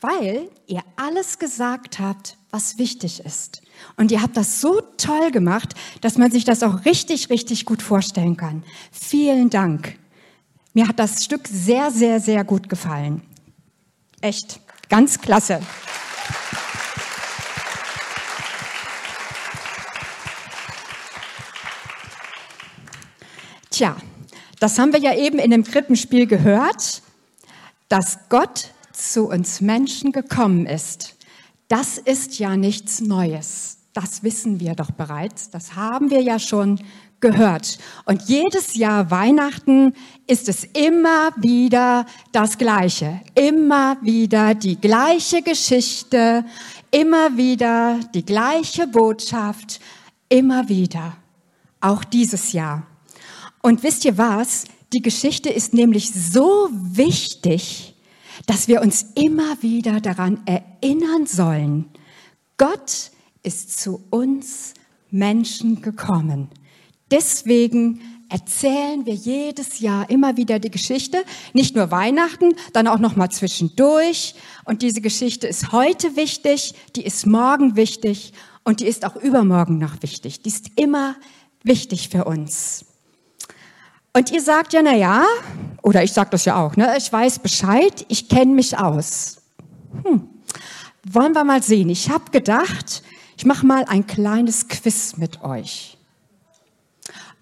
weil 0.00 0.48
ihr 0.66 0.82
alles 0.96 1.38
gesagt 1.38 1.98
habt, 1.98 2.36
was 2.50 2.78
wichtig 2.78 3.20
ist. 3.24 3.62
Und 3.96 4.12
ihr 4.12 4.22
habt 4.22 4.36
das 4.36 4.60
so 4.60 4.80
toll 4.96 5.32
gemacht, 5.32 5.74
dass 6.00 6.18
man 6.18 6.30
sich 6.30 6.44
das 6.44 6.62
auch 6.62 6.84
richtig, 6.84 7.30
richtig 7.30 7.64
gut 7.64 7.82
vorstellen 7.82 8.36
kann. 8.36 8.62
Vielen 8.92 9.50
Dank. 9.50 9.98
Mir 10.72 10.88
hat 10.88 10.98
das 10.98 11.24
Stück 11.24 11.48
sehr, 11.48 11.90
sehr, 11.90 12.20
sehr 12.20 12.44
gut 12.44 12.68
gefallen. 12.68 13.22
Echt, 14.20 14.60
ganz 14.94 15.20
klasse. 15.20 15.58
Tja, 23.70 23.96
das 24.60 24.78
haben 24.78 24.92
wir 24.92 25.00
ja 25.00 25.16
eben 25.16 25.40
in 25.40 25.50
dem 25.50 25.64
Krippenspiel 25.64 26.28
gehört, 26.28 27.02
dass 27.88 28.28
Gott 28.28 28.70
zu 28.92 29.28
uns 29.28 29.60
Menschen 29.60 30.12
gekommen 30.12 30.64
ist. 30.64 31.16
Das 31.66 31.98
ist 31.98 32.38
ja 32.38 32.56
nichts 32.56 33.00
Neues. 33.00 33.78
Das 33.94 34.22
wissen 34.22 34.60
wir 34.60 34.76
doch 34.76 34.92
bereits. 34.92 35.50
Das 35.50 35.74
haben 35.74 36.10
wir 36.12 36.22
ja 36.22 36.38
schon 36.38 36.78
gehört. 37.24 37.78
Und 38.04 38.20
jedes 38.28 38.74
Jahr 38.74 39.10
Weihnachten 39.10 39.94
ist 40.26 40.46
es 40.50 40.64
immer 40.64 41.30
wieder 41.38 42.04
das 42.32 42.58
Gleiche. 42.58 43.22
Immer 43.34 43.96
wieder 44.02 44.54
die 44.54 44.78
gleiche 44.78 45.40
Geschichte. 45.40 46.44
Immer 46.90 47.38
wieder 47.38 47.98
die 48.14 48.26
gleiche 48.26 48.86
Botschaft. 48.86 49.80
Immer 50.28 50.68
wieder. 50.68 51.16
Auch 51.80 52.04
dieses 52.04 52.52
Jahr. 52.52 52.86
Und 53.62 53.82
wisst 53.82 54.04
ihr 54.04 54.18
was? 54.18 54.64
Die 54.92 55.00
Geschichte 55.00 55.48
ist 55.48 55.72
nämlich 55.72 56.12
so 56.12 56.68
wichtig, 56.70 57.94
dass 58.46 58.68
wir 58.68 58.82
uns 58.82 59.06
immer 59.14 59.62
wieder 59.62 60.02
daran 60.02 60.42
erinnern 60.44 61.24
sollen. 61.26 61.86
Gott 62.58 63.10
ist 63.42 63.80
zu 63.80 64.04
uns 64.10 64.74
Menschen 65.10 65.80
gekommen. 65.80 66.50
Deswegen 67.10 68.00
erzählen 68.28 69.06
wir 69.06 69.14
jedes 69.14 69.80
Jahr 69.80 70.08
immer 70.10 70.36
wieder 70.36 70.58
die 70.58 70.70
Geschichte, 70.70 71.24
nicht 71.52 71.76
nur 71.76 71.90
Weihnachten, 71.90 72.54
dann 72.72 72.88
auch 72.88 72.98
noch 72.98 73.16
mal 73.16 73.30
zwischendurch. 73.30 74.34
Und 74.64 74.82
diese 74.82 75.00
Geschichte 75.00 75.46
ist 75.46 75.72
heute 75.72 76.16
wichtig, 76.16 76.74
die 76.96 77.04
ist 77.04 77.26
morgen 77.26 77.76
wichtig 77.76 78.32
und 78.64 78.80
die 78.80 78.86
ist 78.86 79.04
auch 79.04 79.16
übermorgen 79.16 79.78
noch 79.78 80.02
wichtig. 80.02 80.42
Die 80.42 80.48
ist 80.48 80.70
immer 80.76 81.16
wichtig 81.62 82.08
für 82.08 82.24
uns. 82.24 82.86
Und 84.16 84.30
ihr 84.30 84.40
sagt 84.40 84.72
ja, 84.72 84.80
na 84.82 84.94
ja, 84.94 85.24
oder 85.82 86.02
ich 86.02 86.12
sag 86.12 86.30
das 86.30 86.44
ja 86.44 86.56
auch, 86.56 86.76
ne? 86.76 86.94
Ich 86.96 87.12
weiß 87.12 87.40
Bescheid, 87.40 88.06
ich 88.08 88.28
kenne 88.28 88.54
mich 88.54 88.78
aus. 88.78 89.42
Hm. 90.04 90.28
Wollen 91.04 91.34
wir 91.34 91.44
mal 91.44 91.62
sehen. 91.62 91.90
Ich 91.90 92.10
habe 92.10 92.30
gedacht, 92.30 93.02
ich 93.36 93.44
mache 93.44 93.66
mal 93.66 93.84
ein 93.84 94.06
kleines 94.06 94.68
Quiz 94.68 95.16
mit 95.16 95.42
euch. 95.42 95.93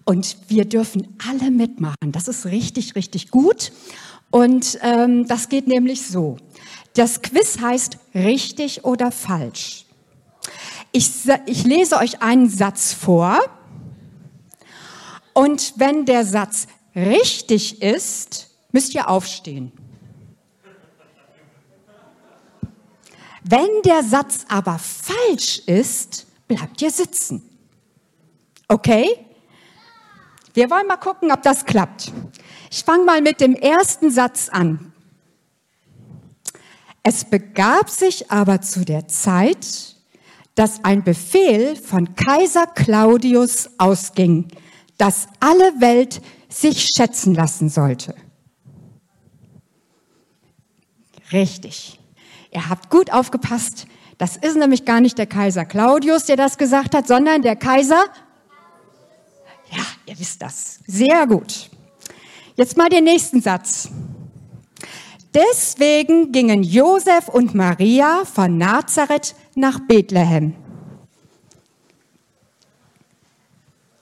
Und 0.05 0.37
wir 0.47 0.65
dürfen 0.65 1.15
alle 1.29 1.49
mitmachen. 1.49 2.11
Das 2.11 2.27
ist 2.27 2.45
richtig, 2.45 2.95
richtig 2.95 3.31
gut. 3.31 3.71
Und 4.31 4.79
ähm, 4.81 5.27
das 5.27 5.49
geht 5.49 5.67
nämlich 5.67 6.05
so. 6.05 6.37
Das 6.95 7.21
Quiz 7.21 7.59
heißt 7.59 7.97
richtig 8.13 8.83
oder 8.83 9.11
falsch. 9.11 9.85
Ich, 10.91 11.09
ich 11.45 11.63
lese 11.63 11.97
euch 11.97 12.21
einen 12.21 12.49
Satz 12.49 12.93
vor. 12.93 13.39
Und 15.33 15.73
wenn 15.77 16.05
der 16.05 16.25
Satz 16.25 16.67
richtig 16.95 17.81
ist, 17.81 18.49
müsst 18.71 18.93
ihr 18.93 19.09
aufstehen. 19.09 19.71
Wenn 23.43 23.81
der 23.83 24.03
Satz 24.03 24.45
aber 24.47 24.79
falsch 24.79 25.59
ist, 25.65 26.27
bleibt 26.47 26.81
ihr 26.81 26.91
sitzen. 26.91 27.41
Okay? 28.67 29.07
Wir 30.53 30.69
wollen 30.69 30.87
mal 30.87 30.97
gucken, 30.97 31.31
ob 31.31 31.41
das 31.41 31.65
klappt. 31.65 32.11
Ich 32.69 32.83
fange 32.83 33.05
mal 33.05 33.21
mit 33.21 33.41
dem 33.41 33.55
ersten 33.55 34.11
Satz 34.11 34.49
an. 34.49 34.93
Es 37.01 37.25
begab 37.25 37.89
sich 37.89 38.31
aber 38.31 38.61
zu 38.61 38.85
der 38.85 39.07
Zeit, 39.07 39.95
dass 40.55 40.83
ein 40.83 41.03
Befehl 41.03 41.75
von 41.75 42.15
Kaiser 42.15 42.67
Claudius 42.67 43.69
ausging, 43.77 44.47
dass 44.97 45.27
alle 45.39 45.81
Welt 45.81 46.21
sich 46.49 46.87
schätzen 46.95 47.33
lassen 47.33 47.69
sollte. 47.69 48.15
Richtig. 51.31 51.99
Ihr 52.51 52.69
habt 52.69 52.91
gut 52.91 53.11
aufgepasst. 53.11 53.87
Das 54.19 54.37
ist 54.37 54.55
nämlich 54.55 54.85
gar 54.85 55.01
nicht 55.01 55.17
der 55.17 55.25
Kaiser 55.25 55.65
Claudius, 55.65 56.25
der 56.25 56.37
das 56.37 56.59
gesagt 56.59 56.93
hat, 56.93 57.07
sondern 57.07 57.41
der 57.41 57.55
Kaiser 57.55 58.05
ja, 59.75 59.83
ihr 60.05 60.19
wisst 60.19 60.41
das. 60.41 60.79
Sehr 60.87 61.25
gut. 61.27 61.69
Jetzt 62.55 62.77
mal 62.77 62.89
den 62.89 63.03
nächsten 63.03 63.41
Satz. 63.41 63.89
Deswegen 65.33 66.31
gingen 66.31 66.61
Josef 66.61 67.27
und 67.27 67.55
Maria 67.55 68.23
von 68.25 68.57
Nazareth 68.57 69.35
nach 69.55 69.79
Bethlehem. 69.87 70.53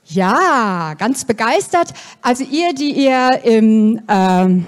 Ja, 0.04 0.92
ganz 0.98 1.24
begeistert. 1.24 1.94
Also 2.20 2.44
ihr, 2.44 2.74
die 2.74 2.90
ihr 2.92 3.40
im, 3.44 4.02
ähm, 4.08 4.66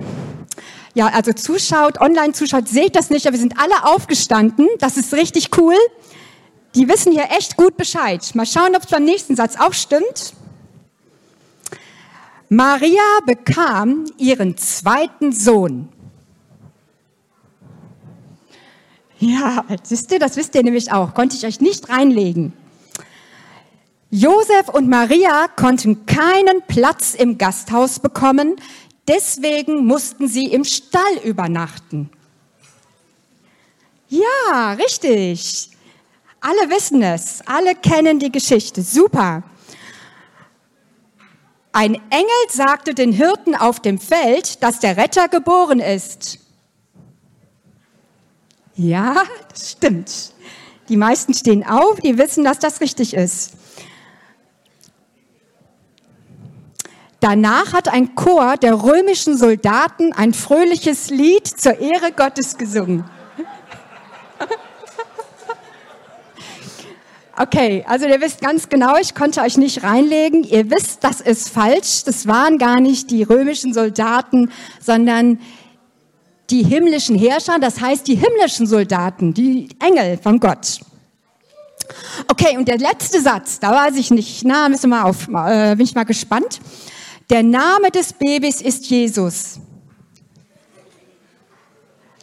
ja, 0.94 1.08
also 1.08 1.34
zuschaut, 1.34 2.00
online 2.00 2.32
zuschaut, 2.32 2.66
seht 2.66 2.96
das 2.96 3.10
nicht, 3.10 3.26
aber 3.26 3.34
wir 3.34 3.40
sind 3.40 3.58
alle 3.58 3.84
aufgestanden. 3.84 4.66
Das 4.78 4.96
ist 4.96 5.12
richtig 5.12 5.50
cool. 5.58 5.76
Die 6.74 6.88
wissen 6.88 7.12
hier 7.12 7.30
echt 7.36 7.58
gut 7.58 7.76
Bescheid. 7.76 8.34
Mal 8.34 8.46
schauen, 8.46 8.74
ob 8.74 8.84
es 8.84 8.90
beim 8.90 9.04
nächsten 9.04 9.36
Satz 9.36 9.56
auch 9.58 9.74
stimmt. 9.74 10.32
Maria 12.54 13.18
bekam 13.26 14.04
ihren 14.16 14.56
zweiten 14.56 15.32
Sohn. 15.32 15.88
Ja, 19.18 19.64
wisst 19.88 20.12
ihr, 20.12 20.20
das 20.20 20.36
wisst 20.36 20.54
ihr 20.54 20.62
nämlich 20.62 20.92
auch, 20.92 21.14
konnte 21.14 21.34
ich 21.34 21.44
euch 21.44 21.60
nicht 21.60 21.88
reinlegen. 21.88 22.52
Josef 24.10 24.68
und 24.68 24.88
Maria 24.88 25.48
konnten 25.56 26.06
keinen 26.06 26.62
Platz 26.68 27.14
im 27.14 27.38
Gasthaus 27.38 27.98
bekommen, 27.98 28.54
deswegen 29.08 29.84
mussten 29.84 30.28
sie 30.28 30.46
im 30.46 30.62
Stall 30.62 31.18
übernachten. 31.24 32.08
Ja, 34.08 34.74
richtig. 34.74 35.70
Alle 36.40 36.70
wissen 36.70 37.02
es, 37.02 37.40
alle 37.46 37.74
kennen 37.74 38.20
die 38.20 38.30
Geschichte. 38.30 38.82
Super. 38.82 39.42
Ein 41.76 41.94
Engel 42.10 42.28
sagte 42.50 42.94
den 42.94 43.10
Hirten 43.10 43.56
auf 43.56 43.80
dem 43.80 43.98
Feld, 43.98 44.62
dass 44.62 44.78
der 44.78 44.96
Retter 44.96 45.26
geboren 45.26 45.80
ist. 45.80 46.38
Ja, 48.76 49.24
das 49.50 49.72
stimmt. 49.72 50.32
Die 50.88 50.96
meisten 50.96 51.34
stehen 51.34 51.66
auf, 51.66 51.98
die 51.98 52.16
wissen, 52.16 52.44
dass 52.44 52.60
das 52.60 52.80
richtig 52.80 53.12
ist. 53.12 53.54
Danach 57.18 57.72
hat 57.72 57.88
ein 57.88 58.14
Chor 58.14 58.56
der 58.56 58.84
römischen 58.84 59.37
Soldaten 59.37 60.12
ein 60.12 60.32
fröhliches 60.32 61.10
Lied 61.10 61.48
zur 61.48 61.80
Ehre 61.80 62.12
Gottes 62.12 62.56
gesungen. 62.56 63.04
Okay, 67.37 67.85
also 67.88 68.07
ihr 68.07 68.20
wisst 68.20 68.40
ganz 68.40 68.68
genau, 68.68 68.97
ich 68.97 69.14
konnte 69.14 69.40
euch 69.40 69.57
nicht 69.57 69.83
reinlegen. 69.83 70.44
Ihr 70.44 70.70
wisst, 70.70 71.03
das 71.03 71.20
ist 71.20 71.49
falsch. 71.49 72.05
Das 72.05 72.29
waren 72.29 72.59
gar 72.59 72.81
nicht 72.81 73.11
die 73.11 73.25
römischen 73.25 73.75
Soldaten, 73.75 74.53
sondern 74.81 75.40
die 76.51 76.62
himmlischen 76.62 77.18
Herrscher, 77.18 77.59
das 77.59 77.81
heißt 77.81 78.07
die 78.07 78.14
himmlischen 78.14 78.66
Soldaten, 78.66 79.35
die 79.35 79.68
Engel 79.81 80.18
von 80.18 80.38
Gott. 80.38 80.81
Okay, 82.29 82.57
und 82.57 82.68
der 82.68 82.79
letzte 82.79 83.20
Satz, 83.20 83.59
da 83.59 83.73
weiß 83.73 83.97
ich 83.97 84.11
nicht, 84.11 84.44
na, 84.44 84.68
müssen 84.68 84.90
wir 84.90 84.97
mal 84.97 85.03
auf, 85.05 85.29
äh, 85.29 85.75
bin 85.75 85.85
ich 85.85 85.94
mal 85.94 86.05
gespannt. 86.05 86.61
Der 87.31 87.42
Name 87.42 87.90
des 87.90 88.12
Babys 88.12 88.61
ist 88.61 88.87
Jesus. 88.87 89.59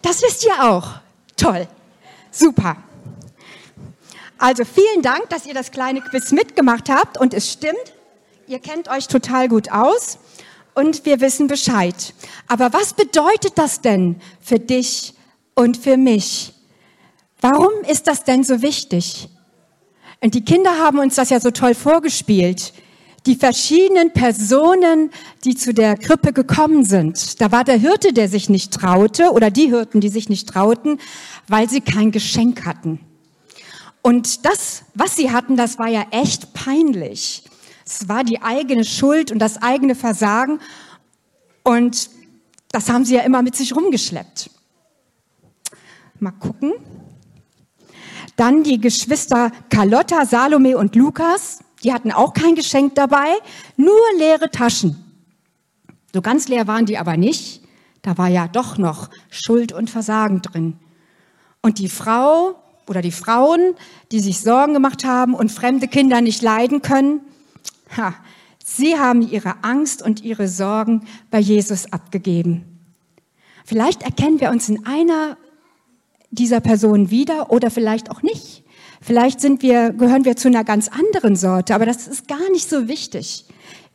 Das 0.02 0.22
wisst 0.22 0.46
ihr 0.46 0.64
auch. 0.64 0.88
Toll. 1.36 1.68
Super. 2.32 2.78
Also 4.42 4.66
vielen 4.66 5.04
Dank, 5.04 5.30
dass 5.30 5.46
ihr 5.46 5.54
das 5.54 5.70
kleine 5.70 6.02
Quiz 6.02 6.32
mitgemacht 6.32 6.90
habt 6.90 7.20
und 7.20 7.36
es 7.36 7.52
stimmt, 7.52 7.94
ihr 8.48 8.58
kennt 8.58 8.90
euch 8.90 9.08
total 9.08 9.48
gut 9.48 9.72
aus 9.72 10.18
und 10.74 11.06
wir 11.06 11.22
wissen 11.22 11.46
Bescheid. 11.46 12.16
Aber 12.48 12.74
was 12.74 12.94
bedeutet 12.94 13.60
das 13.60 13.82
denn 13.82 14.20
für 14.42 14.58
dich 14.58 15.14
und 15.54 15.78
für 15.78 15.96
mich? 15.96 16.56
Warum 17.40 17.70
ist 17.88 18.08
das 18.08 18.24
denn 18.24 18.44
so 18.44 18.64
wichtig? 18.64 19.30
Und 20.22 20.34
die 20.34 20.44
Kinder 20.44 20.80
haben 20.80 20.98
uns 20.98 21.14
das 21.14 21.30
ja 21.30 21.40
so 21.40 21.52
toll 21.52 21.76
vorgespielt. 21.76 22.74
Die 23.28 23.36
verschiedenen 23.36 24.12
Personen, 24.12 25.12
die 25.44 25.56
zu 25.56 25.72
der 25.72 25.96
Krippe 25.98 26.34
gekommen 26.34 26.84
sind. 26.84 27.40
Da 27.42 27.52
war 27.52 27.64
der 27.64 27.78
Hirte, 27.78 28.12
der 28.12 28.28
sich 28.28 28.50
nicht 28.50 28.74
traute, 28.74 29.34
oder 29.34 29.52
die 29.52 29.68
Hirten, 29.68 30.02
die 30.02 30.10
sich 30.10 30.30
nicht 30.30 30.50
trauten, 30.50 31.00
weil 31.48 31.70
sie 31.70 31.82
kein 31.82 32.10
Geschenk 32.12 32.66
hatten. 32.66 33.00
Und 34.02 34.46
das, 34.46 34.84
was 34.94 35.16
sie 35.16 35.32
hatten, 35.32 35.58
das 35.58 35.78
war 35.78 35.88
ja 35.88 36.06
echt 36.12 36.54
peinlich. 36.54 37.44
Es 37.86 38.08
war 38.08 38.24
die 38.24 38.42
eigene 38.42 38.84
Schuld 38.84 39.32
und 39.32 39.40
das 39.40 39.62
eigene 39.62 39.96
Versagen. 39.96 40.60
Und 41.64 42.10
das 42.72 42.90
haben 42.90 43.06
sie 43.06 43.16
ja 43.16 43.22
immer 43.22 43.42
mit 43.42 43.56
sich 43.56 43.76
rumgeschleppt. 43.76 44.50
Mal 46.20 46.32
gucken. 46.32 46.74
Dann 48.36 48.64
die 48.64 48.80
Geschwister 48.80 49.52
Carlotta, 49.70 50.26
Salome 50.26 50.78
und 50.78 50.96
Lukas. 50.96 51.60
Die 51.84 51.94
hatten 51.94 52.12
auch 52.12 52.34
kein 52.34 52.56
Geschenk 52.56 52.96
dabei, 52.96 53.28
nur 53.76 54.00
leere 54.18 54.50
Taschen. 54.50 55.04
So 56.14 56.22
ganz 56.22 56.48
leer 56.48 56.68
waren 56.68 56.86
die 56.86 56.98
aber 56.98 57.18
nicht. 57.18 57.62
Da 58.02 58.18
war 58.18 58.28
ja 58.28 58.48
doch 58.48 58.78
noch 58.78 59.10
Schuld 59.30 59.72
und 59.72 59.90
Versagen 59.90 60.42
drin. 60.42 60.80
Und 61.62 61.80
die 61.80 61.90
Frau, 61.90 62.56
oder 62.88 63.02
die 63.02 63.12
Frauen, 63.12 63.76
die 64.12 64.20
sich 64.20 64.42
Sorgen 64.42 64.74
gemacht 64.74 65.06
haben 65.06 65.34
und 65.34 65.52
fremde 65.52 65.88
Kinder 65.88 66.22
nicht 66.22 66.42
leiden 66.42 66.82
können, 66.82 67.22
ha, 67.96 68.14
sie 68.64 68.98
haben 68.98 69.22
ihre 69.22 69.64
Angst 69.64 70.02
und 70.02 70.24
ihre 70.24 70.48
Sorgen 70.48 71.08
bei 71.30 71.40
Jesus 71.40 71.92
abgegeben. 71.92 72.66
Vielleicht 73.66 74.04
erkennen 74.04 74.40
wir 74.40 74.50
uns 74.50 74.70
in 74.70 74.86
einer 74.86 75.38
dieser 76.32 76.60
Personen 76.60 77.12
wieder 77.12 77.52
oder 77.52 77.70
vielleicht 77.70 78.10
auch 78.10 78.22
nicht. 78.22 78.64
Vielleicht 79.02 79.42
sind 79.42 79.62
wir, 79.62 79.92
gehören 79.92 80.26
wir 80.26 80.36
zu 80.36 80.48
einer 80.48 80.64
ganz 80.64 80.88
anderen 80.88 81.36
Sorte, 81.36 81.74
aber 81.76 81.86
das 81.86 82.08
ist 82.08 82.28
gar 82.28 82.50
nicht 82.52 82.70
so 82.70 82.88
wichtig. 82.88 83.46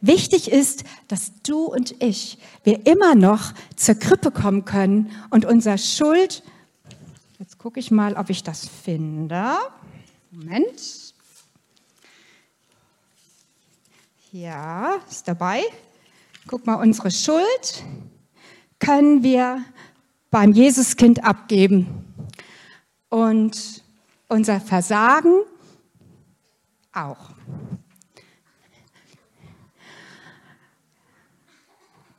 Wichtig 0.00 0.50
ist, 0.50 0.84
dass 1.08 1.32
du 1.42 1.64
und 1.64 1.94
ich, 2.02 2.38
wir 2.64 2.86
immer 2.86 3.14
noch 3.14 3.52
zur 3.76 3.94
Krippe 3.94 4.30
kommen 4.30 4.64
können 4.64 5.10
und 5.30 5.44
unser 5.44 5.78
Schuld 5.78 6.42
Jetzt 7.56 7.62
gucke 7.62 7.80
ich 7.80 7.90
mal, 7.90 8.16
ob 8.16 8.28
ich 8.28 8.42
das 8.42 8.68
finde. 8.68 9.56
Moment. 10.30 11.14
Ja, 14.30 14.96
ist 15.10 15.26
dabei. 15.26 15.62
Guck 16.46 16.66
mal, 16.66 16.74
unsere 16.74 17.10
Schuld 17.10 17.82
können 18.78 19.22
wir 19.22 19.64
beim 20.30 20.52
Jesuskind 20.52 21.24
abgeben. 21.24 22.04
Und 23.08 23.82
unser 24.28 24.60
Versagen 24.60 25.40
auch. 26.92 27.30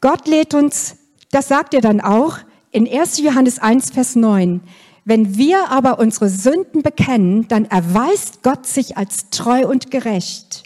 Gott 0.01 0.27
lädt 0.27 0.55
uns, 0.55 0.97
das 1.29 1.47
sagt 1.47 1.75
er 1.75 1.81
dann 1.81 2.01
auch 2.01 2.39
in 2.71 2.87
1. 2.91 3.19
Johannes 3.19 3.59
1, 3.59 3.91
Vers 3.91 4.15
9, 4.15 4.61
wenn 5.07 5.37
wir 5.37 5.69
aber 5.69 5.99
unsere 5.99 6.27
Sünden 6.27 6.83
bekennen, 6.83 7.47
dann 7.47 7.63
erweist 7.63 8.43
Gott 8.43 8.65
sich 8.65 8.97
als 8.97 9.29
treu 9.29 9.65
und 9.65 9.89
gerecht. 9.89 10.63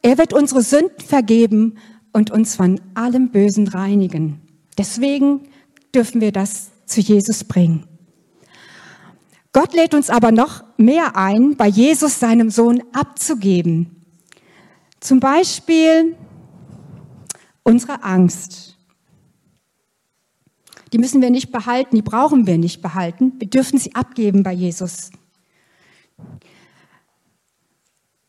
Er 0.00 0.16
wird 0.16 0.32
unsere 0.32 0.62
Sünden 0.62 1.00
vergeben 1.06 1.76
und 2.14 2.30
uns 2.30 2.56
von 2.56 2.80
allem 2.94 3.28
Bösen 3.28 3.68
reinigen. 3.68 4.40
Deswegen 4.78 5.50
dürfen 5.94 6.22
wir 6.22 6.32
das 6.32 6.70
zu 6.86 7.02
Jesus 7.02 7.44
bringen. 7.44 7.86
Gott 9.52 9.74
lädt 9.74 9.92
uns 9.92 10.08
aber 10.08 10.32
noch 10.32 10.64
mehr 10.78 11.14
ein, 11.18 11.54
bei 11.58 11.66
Jesus 11.66 12.20
seinem 12.20 12.48
Sohn 12.48 12.82
abzugeben. 12.94 14.02
Zum 14.98 15.20
Beispiel 15.20 16.16
unsere 17.64 18.02
Angst. 18.02 18.71
Die 20.92 20.98
müssen 20.98 21.22
wir 21.22 21.30
nicht 21.30 21.50
behalten, 21.50 21.96
die 21.96 22.02
brauchen 22.02 22.46
wir 22.46 22.58
nicht 22.58 22.82
behalten. 22.82 23.32
Wir 23.38 23.48
dürfen 23.48 23.78
sie 23.78 23.94
abgeben 23.94 24.42
bei 24.42 24.52
Jesus. 24.52 25.10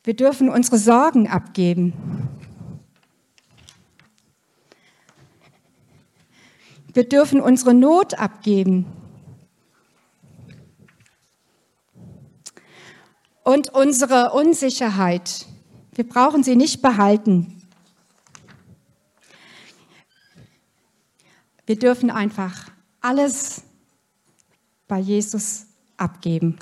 Wir 0.06 0.16
dürfen 0.16 0.50
unsere 0.50 0.78
Sorgen 0.78 1.28
abgeben. 1.28 1.94
Wir 6.94 7.08
dürfen 7.08 7.42
unsere 7.42 7.74
Not 7.74 8.20
abgeben. 8.20 8.86
Und 13.44 13.74
unsere 13.74 14.32
Unsicherheit. 14.32 15.48
Wir 15.96 16.08
brauchen 16.08 16.44
sie 16.44 16.56
nicht 16.56 16.82
behalten. 16.82 17.63
Wir 21.66 21.78
dürfen 21.78 22.10
einfach 22.10 22.70
alles 23.00 23.64
bei 24.88 25.00
Jesus 25.00 25.66
abgeben. 25.96 26.58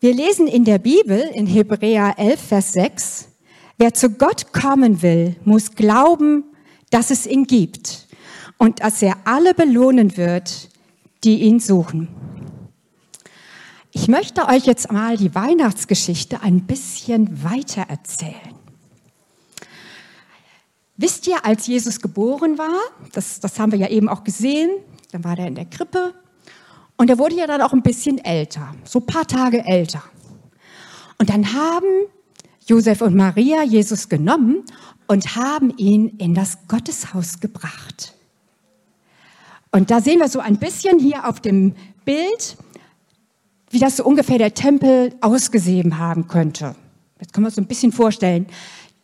Wir 0.00 0.12
lesen 0.12 0.48
in 0.48 0.64
der 0.64 0.78
Bibel 0.78 1.20
in 1.20 1.46
Hebräer 1.46 2.14
11, 2.16 2.40
Vers 2.40 2.72
6, 2.72 3.28
wer 3.78 3.94
zu 3.94 4.10
Gott 4.10 4.52
kommen 4.52 5.00
will, 5.02 5.36
muss 5.44 5.76
glauben, 5.76 6.42
dass 6.90 7.10
es 7.10 7.24
ihn 7.24 7.44
gibt 7.44 8.08
und 8.58 8.80
dass 8.80 9.00
er 9.00 9.16
alle 9.24 9.54
belohnen 9.54 10.16
wird, 10.16 10.70
die 11.22 11.42
ihn 11.42 11.60
suchen. 11.60 12.08
Ich 13.92 14.08
möchte 14.08 14.48
euch 14.48 14.64
jetzt 14.64 14.90
mal 14.90 15.16
die 15.16 15.34
Weihnachtsgeschichte 15.36 16.42
ein 16.42 16.62
bisschen 16.66 17.44
weiter 17.44 17.82
erzählen. 17.82 18.61
Wisst 21.02 21.26
ihr, 21.26 21.44
als 21.44 21.66
Jesus 21.66 22.00
geboren 22.00 22.58
war, 22.58 22.80
das, 23.10 23.40
das 23.40 23.58
haben 23.58 23.72
wir 23.72 23.78
ja 23.80 23.88
eben 23.88 24.08
auch 24.08 24.22
gesehen, 24.22 24.70
dann 25.10 25.24
war 25.24 25.36
er 25.36 25.48
in 25.48 25.56
der 25.56 25.64
Krippe 25.64 26.14
und 26.96 27.10
er 27.10 27.18
wurde 27.18 27.34
ja 27.34 27.48
dann 27.48 27.60
auch 27.60 27.72
ein 27.72 27.82
bisschen 27.82 28.18
älter, 28.18 28.72
so 28.84 29.00
ein 29.00 29.06
paar 29.06 29.26
Tage 29.26 29.64
älter. 29.64 30.04
Und 31.18 31.28
dann 31.28 31.54
haben 31.54 32.06
Josef 32.68 33.00
und 33.00 33.16
Maria 33.16 33.64
Jesus 33.64 34.08
genommen 34.08 34.62
und 35.08 35.34
haben 35.34 35.76
ihn 35.76 36.06
in 36.18 36.34
das 36.34 36.68
Gotteshaus 36.68 37.40
gebracht. 37.40 38.14
Und 39.72 39.90
da 39.90 40.00
sehen 40.00 40.20
wir 40.20 40.28
so 40.28 40.38
ein 40.38 40.58
bisschen 40.58 41.00
hier 41.00 41.28
auf 41.28 41.40
dem 41.40 41.74
Bild, 42.04 42.56
wie 43.70 43.80
das 43.80 43.96
so 43.96 44.04
ungefähr 44.04 44.38
der 44.38 44.54
Tempel 44.54 45.12
ausgesehen 45.20 45.98
haben 45.98 46.28
könnte. 46.28 46.76
Jetzt 47.20 47.32
können 47.32 47.44
wir 47.44 47.48
uns 47.48 47.56
so 47.56 47.60
ein 47.60 47.66
bisschen 47.66 47.90
vorstellen. 47.90 48.46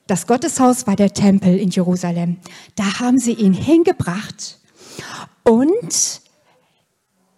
Das 0.09 0.27
Gotteshaus 0.27 0.87
war 0.87 0.97
der 0.97 1.13
Tempel 1.13 1.59
in 1.59 1.69
Jerusalem. 1.69 2.39
Da 2.77 2.99
haben 2.99 3.19
sie 3.19 3.35
ihn 3.35 3.53
hingebracht 3.53 4.59
und 5.45 6.23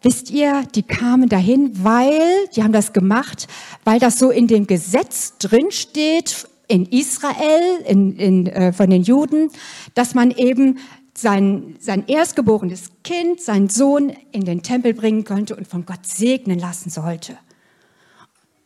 wisst 0.03 0.31
ihr, 0.31 0.63
die 0.73 0.85
kamen 0.85 1.29
dahin, 1.29 1.83
weil, 1.83 2.47
die 2.55 2.63
haben 2.63 2.73
das 2.73 2.93
gemacht, 2.93 3.49
weil 3.83 3.99
das 3.99 4.21
so 4.21 4.31
in 4.31 4.47
dem 4.47 4.69
Gesetz 4.69 5.37
drin 5.39 5.73
steht 5.73 6.47
in 6.69 6.87
Israel, 6.87 7.81
in, 7.89 8.17
in, 8.17 8.47
äh, 8.47 8.73
von 8.73 8.89
den 8.89 9.03
Juden, 9.03 9.51
dass 9.95 10.15
man 10.15 10.31
eben 10.31 10.79
sein, 11.13 11.75
sein 11.81 12.07
erstgeborenes 12.07 12.91
Kind, 13.03 13.41
seinen 13.41 13.69
Sohn 13.69 14.13
in 14.31 14.45
den 14.45 14.63
Tempel 14.63 14.95
bringen 14.95 15.25
könnte 15.25 15.57
und 15.57 15.67
von 15.67 15.87
Gott 15.87 16.07
segnen 16.07 16.61
lassen 16.61 16.89
sollte. 16.89 17.37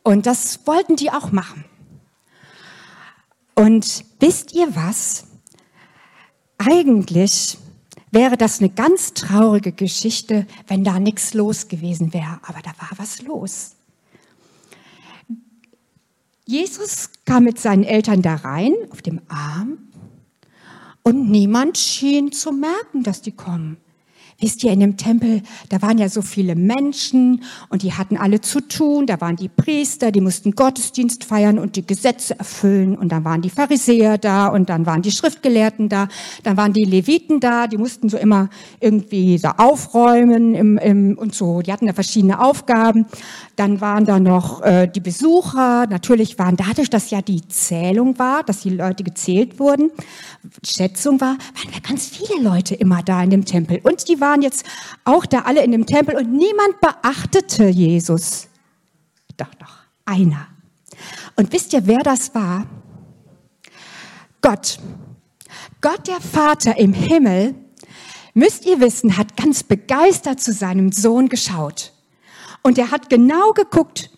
Und 0.03 0.27
das 0.27 0.67
wollten 0.67 0.97
die 0.97 1.11
auch 1.11 1.33
machen. 1.33 1.65
Und 3.55 4.05
wisst 4.21 4.53
ihr 4.53 4.75
was? 4.75 5.25
Eigentlich 6.59 7.59
wäre 8.11 8.37
das 8.37 8.61
eine 8.61 8.71
ganz 8.71 9.15
traurige 9.15 9.73
Geschichte, 9.73 10.47
wenn 10.67 10.85
da 10.85 10.99
nichts 10.99 11.35
los 11.35 11.69
gewesen 11.69 12.13
wäre. 12.13 12.41
Aber 12.43 12.61
da 12.63 12.71
war 12.79 12.91
was 12.97 13.23
los. 13.23 13.73
Jesus 16.47 17.11
kam 17.25 17.45
mit 17.45 17.59
seinen 17.59 17.85
Eltern 17.85 18.23
da 18.23 18.35
rein, 18.37 18.75
auf 18.91 19.03
dem 19.03 19.21
Arm, 19.29 19.79
und 21.03 21.31
niemand 21.31 21.77
schien 21.77 22.33
zu 22.33 22.53
merken, 22.53 23.03
dass 23.03 23.21
die 23.21 23.33
kommen. 23.33 23.77
Wisst 24.45 24.63
ihr, 24.63 24.73
in 24.73 24.81
dem 24.81 24.99
Tempel, 24.99 25.41
da 25.71 25.81
waren 25.81 25.97
ja 25.97 26.11
so 26.11 26.21
viele 26.21 26.55
Menschen 26.55 27.43
und 27.71 27.83
die 27.83 27.95
hatten 27.95 28.19
alle 28.19 28.43
zu 28.43 28.61
tun. 28.61 29.07
Da 29.07 29.19
waren 29.23 29.37
die 29.37 29.49
Priester, 29.49 30.13
die 30.13 30.21
mussten 30.21 30.51
Gottesdienst 30.51 31.25
feiern 31.25 31.59
und 31.59 31.77
die 31.77 31.87
Gesetze 31.87 32.39
erfüllen. 32.39 32.95
Und 32.95 33.11
dann 33.11 33.25
waren 33.25 33.41
die 33.41 33.49
Pharisäer 33.49 34.19
da 34.19 34.49
und 34.49 34.69
dann 34.69 34.85
waren 34.85 35.01
die 35.01 35.13
Schriftgelehrten 35.13 35.89
da. 35.89 36.09
Dann 36.43 36.59
waren 36.59 36.75
die 36.75 36.85
Leviten 36.85 37.41
da, 37.41 37.67
die 37.69 37.79
mussten 37.79 38.11
so 38.11 38.19
immer 38.19 38.51
irgendwie 38.81 39.39
da 39.39 39.55
aufräumen 39.57 40.55
im, 40.55 40.77
im, 40.77 41.17
und 41.17 41.35
so. 41.35 41.63
Die 41.63 41.73
hatten 41.73 41.87
da 41.87 41.95
verschiedene 41.95 42.39
Aufgaben. 42.39 43.07
Dann 43.57 43.81
waren 43.81 44.05
da 44.05 44.21
noch 44.21 44.61
äh, 44.61 44.87
die 44.89 45.01
Besucher. 45.01 45.87
Natürlich 45.87 46.39
waren 46.39 46.57
dadurch, 46.57 46.91
dass 46.91 47.09
ja 47.09 47.23
die 47.23 47.49
Zählung 47.49 48.19
war, 48.19 48.43
dass 48.43 48.61
die 48.61 48.71
Leute 48.71 49.05
gezählt 49.05 49.59
wurden, 49.59 49.91
Schätzung 50.63 51.19
war, 51.23 51.39
waren 51.39 51.73
ja 51.73 51.81
ganz 51.81 52.09
viele 52.09 52.43
Leute 52.43 52.75
immer 52.75 53.03
da 53.03 53.23
in 53.23 53.31
dem 53.31 53.47
Tempel. 53.47 53.81
Und 53.83 54.07
die 54.09 54.21
waren 54.21 54.34
jetzt 54.43 54.65
auch 55.05 55.27
da 55.27 55.41
alle 55.41 55.63
in 55.65 55.73
dem 55.73 55.87
Tempel 55.87 56.17
und 56.17 56.33
niemand 56.33 56.81
beachtete 56.81 57.67
Jesus. 57.67 58.49
Doch, 59.37 59.53
doch, 59.55 59.77
einer. 60.05 60.47
Und 61.37 61.53
wisst 61.53 61.73
ihr, 61.73 61.87
wer 61.87 62.01
das 62.01 62.35
war? 62.35 62.67
Gott. 64.41 64.79
Gott 65.81 66.07
der 66.07 66.21
Vater 66.21 66.79
im 66.79 66.93
Himmel, 66.93 67.55
müsst 68.35 68.67
ihr 68.67 68.81
wissen, 68.81 69.17
hat 69.17 69.37
ganz 69.37 69.63
begeistert 69.63 70.41
zu 70.41 70.53
seinem 70.53 70.93
Sohn 70.93 71.29
geschaut. 71.29 71.93
Und 72.63 72.79
er 72.79 72.91
hat 72.91 73.11
genau 73.11 73.53
geguckt, 73.53 74.11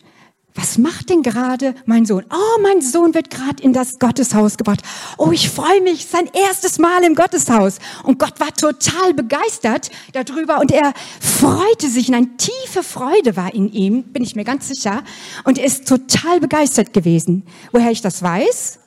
was 0.56 0.78
macht 0.78 1.10
denn 1.10 1.22
gerade 1.22 1.74
mein 1.84 2.06
Sohn? 2.06 2.24
Oh, 2.30 2.60
mein 2.62 2.80
Sohn 2.80 3.14
wird 3.14 3.30
gerade 3.30 3.62
in 3.62 3.72
das 3.72 3.98
Gotteshaus 3.98 4.56
gebracht. 4.56 4.80
Oh, 5.18 5.30
ich 5.30 5.50
freue 5.50 5.82
mich, 5.82 6.06
sein 6.06 6.28
erstes 6.32 6.78
Mal 6.78 7.04
im 7.04 7.14
Gotteshaus. 7.14 7.78
Und 8.04 8.18
Gott 8.18 8.40
war 8.40 8.54
total 8.54 9.12
begeistert 9.14 9.90
darüber 10.12 10.60
und 10.60 10.72
er 10.72 10.94
freute 11.20 11.88
sich 11.88 12.08
und 12.08 12.14
eine 12.14 12.36
tiefe 12.36 12.82
Freude 12.82 13.36
war 13.36 13.52
in 13.52 13.70
ihm, 13.70 14.04
bin 14.04 14.22
ich 14.22 14.34
mir 14.34 14.44
ganz 14.44 14.68
sicher. 14.68 15.02
Und 15.44 15.58
er 15.58 15.66
ist 15.66 15.86
total 15.86 16.40
begeistert 16.40 16.92
gewesen. 16.92 17.44
Woher 17.72 17.90
ich 17.90 18.00
das 18.00 18.22
weiß? 18.22 18.78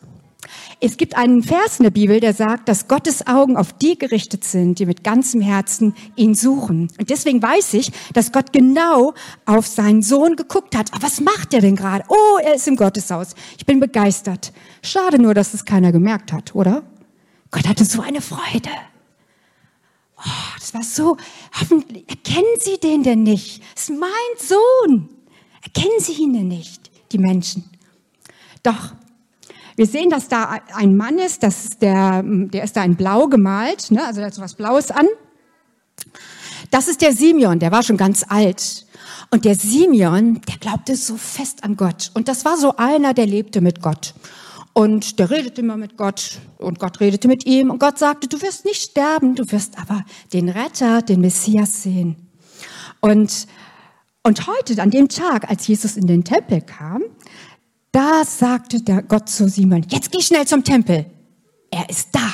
Es 0.82 0.96
gibt 0.96 1.18
einen 1.18 1.44
Vers 1.44 1.80
in 1.80 1.84
der 1.84 1.90
Bibel, 1.90 2.22
der 2.22 2.34
sagt, 2.34 2.70
dass 2.70 2.88
Gottes 2.88 3.28
Augen 3.28 3.58
auf 3.58 3.74
die 3.74 3.98
gerichtet 4.00 4.46
sind, 4.46 4.80
die 4.80 4.86
mit 4.86 5.04
ganzem 5.04 5.42
Herzen 5.42 5.94
ihn 6.16 6.36
suchen. 6.36 6.90
Und 6.98 7.10
deswegen 7.10 7.42
weiß 7.42 7.74
ich, 7.74 7.92
dass 8.14 8.32
Gott 8.32 8.54
genau 8.54 9.14
auf 9.46 9.68
seinen 9.68 10.02
Sohn 10.02 10.38
geguckt 10.38 10.78
hat. 10.78 10.94
Aber 10.94 11.04
was 11.04 11.20
macht 11.20 11.54
er 11.54 11.60
denn 11.60 11.76
gerade? 11.76 12.06
Oh, 12.08 12.38
er 12.42 12.56
ist 12.56 12.68
im 12.68 12.78
Gotteshaus. 12.78 13.36
Ich 13.58 13.66
bin 13.66 13.82
begeistert. 13.82 14.54
Schade 14.82 15.22
nur, 15.22 15.34
dass 15.34 15.54
es 15.54 15.66
keiner 15.66 15.92
gemerkt 15.92 16.32
hat, 16.32 16.56
oder? 16.56 16.84
Gott 17.52 17.68
hatte 17.68 17.84
so 17.84 18.02
eine 18.02 18.22
Freude. 18.22 18.70
Oh, 20.18 20.56
das 20.60 20.74
war 20.74 20.84
so, 20.84 21.18
hoffentlich, 21.60 22.08
erkennen 22.10 22.56
Sie 22.60 22.78
den 22.78 23.04
denn 23.04 23.24
nicht? 23.24 23.62
Das 23.74 23.90
ist 23.90 24.00
mein 24.00 24.10
Sohn. 24.38 25.10
Erkennen 25.62 26.00
Sie 26.00 26.14
ihn 26.14 26.34
denn 26.34 26.48
nicht, 26.48 26.90
die 27.12 27.18
Menschen? 27.18 27.70
Doch, 28.64 28.94
wir 29.80 29.86
sehen, 29.86 30.10
dass 30.10 30.28
da 30.28 30.60
ein 30.76 30.98
Mann 30.98 31.20
ist, 31.20 31.42
das 31.42 31.64
ist 31.64 31.82
der, 31.82 32.22
der 32.22 32.66
ist 32.66 32.76
da 32.76 32.84
in 32.84 32.98
Blau 32.98 33.28
gemalt, 33.28 33.92
ne? 33.92 34.06
also 34.06 34.18
der 34.18 34.28
hat 34.28 34.34
so 34.34 34.42
was 34.42 34.56
Blaues 34.56 34.92
an. 34.92 35.08
Das 36.70 36.90
ist 36.90 37.02
der 37.02 37.14
Simeon, 37.14 37.60
der 37.60 37.72
war 37.72 37.82
schon 37.82 37.96
ganz 37.96 38.26
alt. 38.28 38.86
Und 39.32 39.46
der 39.46 39.56
Simeon, 39.56 40.42
der 40.50 40.58
glaubte 40.58 40.98
so 40.98 41.16
fest 41.16 41.64
an 41.64 41.78
Gott. 41.78 42.12
Und 42.14 42.28
das 42.28 42.44
war 42.44 42.58
so 42.58 42.76
einer, 42.76 43.14
der 43.14 43.26
lebte 43.26 43.62
mit 43.62 43.82
Gott. 43.82 44.16
Und 44.74 45.18
der 45.18 45.30
redete 45.30 45.62
immer 45.62 45.78
mit 45.78 45.96
Gott 45.96 46.40
und 46.58 46.78
Gott 46.78 47.00
redete 47.00 47.30
mit 47.30 47.46
ihm 47.46 47.70
und 47.70 47.80
Gott 47.80 47.98
sagte, 47.98 48.28
du 48.28 48.42
wirst 48.42 48.66
nicht 48.66 48.82
sterben, 48.82 49.36
du 49.36 49.50
wirst 49.50 49.80
aber 49.80 50.04
den 50.34 50.50
Retter, 50.50 51.02
den 51.02 51.22
Messias 51.22 51.84
sehen. 51.84 52.18
Und, 53.00 53.48
und 54.24 54.46
heute, 54.46 54.82
an 54.82 54.92
dem 54.92 55.08
Tag, 55.08 55.50
als 55.50 55.66
Jesus 55.68 55.96
in 55.96 56.06
den 56.06 56.26
Tempel 56.26 56.60
kam, 56.60 57.04
da 57.92 58.24
sagte 58.24 58.82
der 58.82 59.02
Gott 59.04 59.30
zu 59.30 59.48
Simon, 59.48 59.86
jetzt 59.90 60.12
geh 60.12 60.22
schnell 60.22 60.46
zum 60.48 60.64
Tempel. 60.64 61.06
Er 61.72 61.90
ist 61.90 62.10
da. 62.12 62.34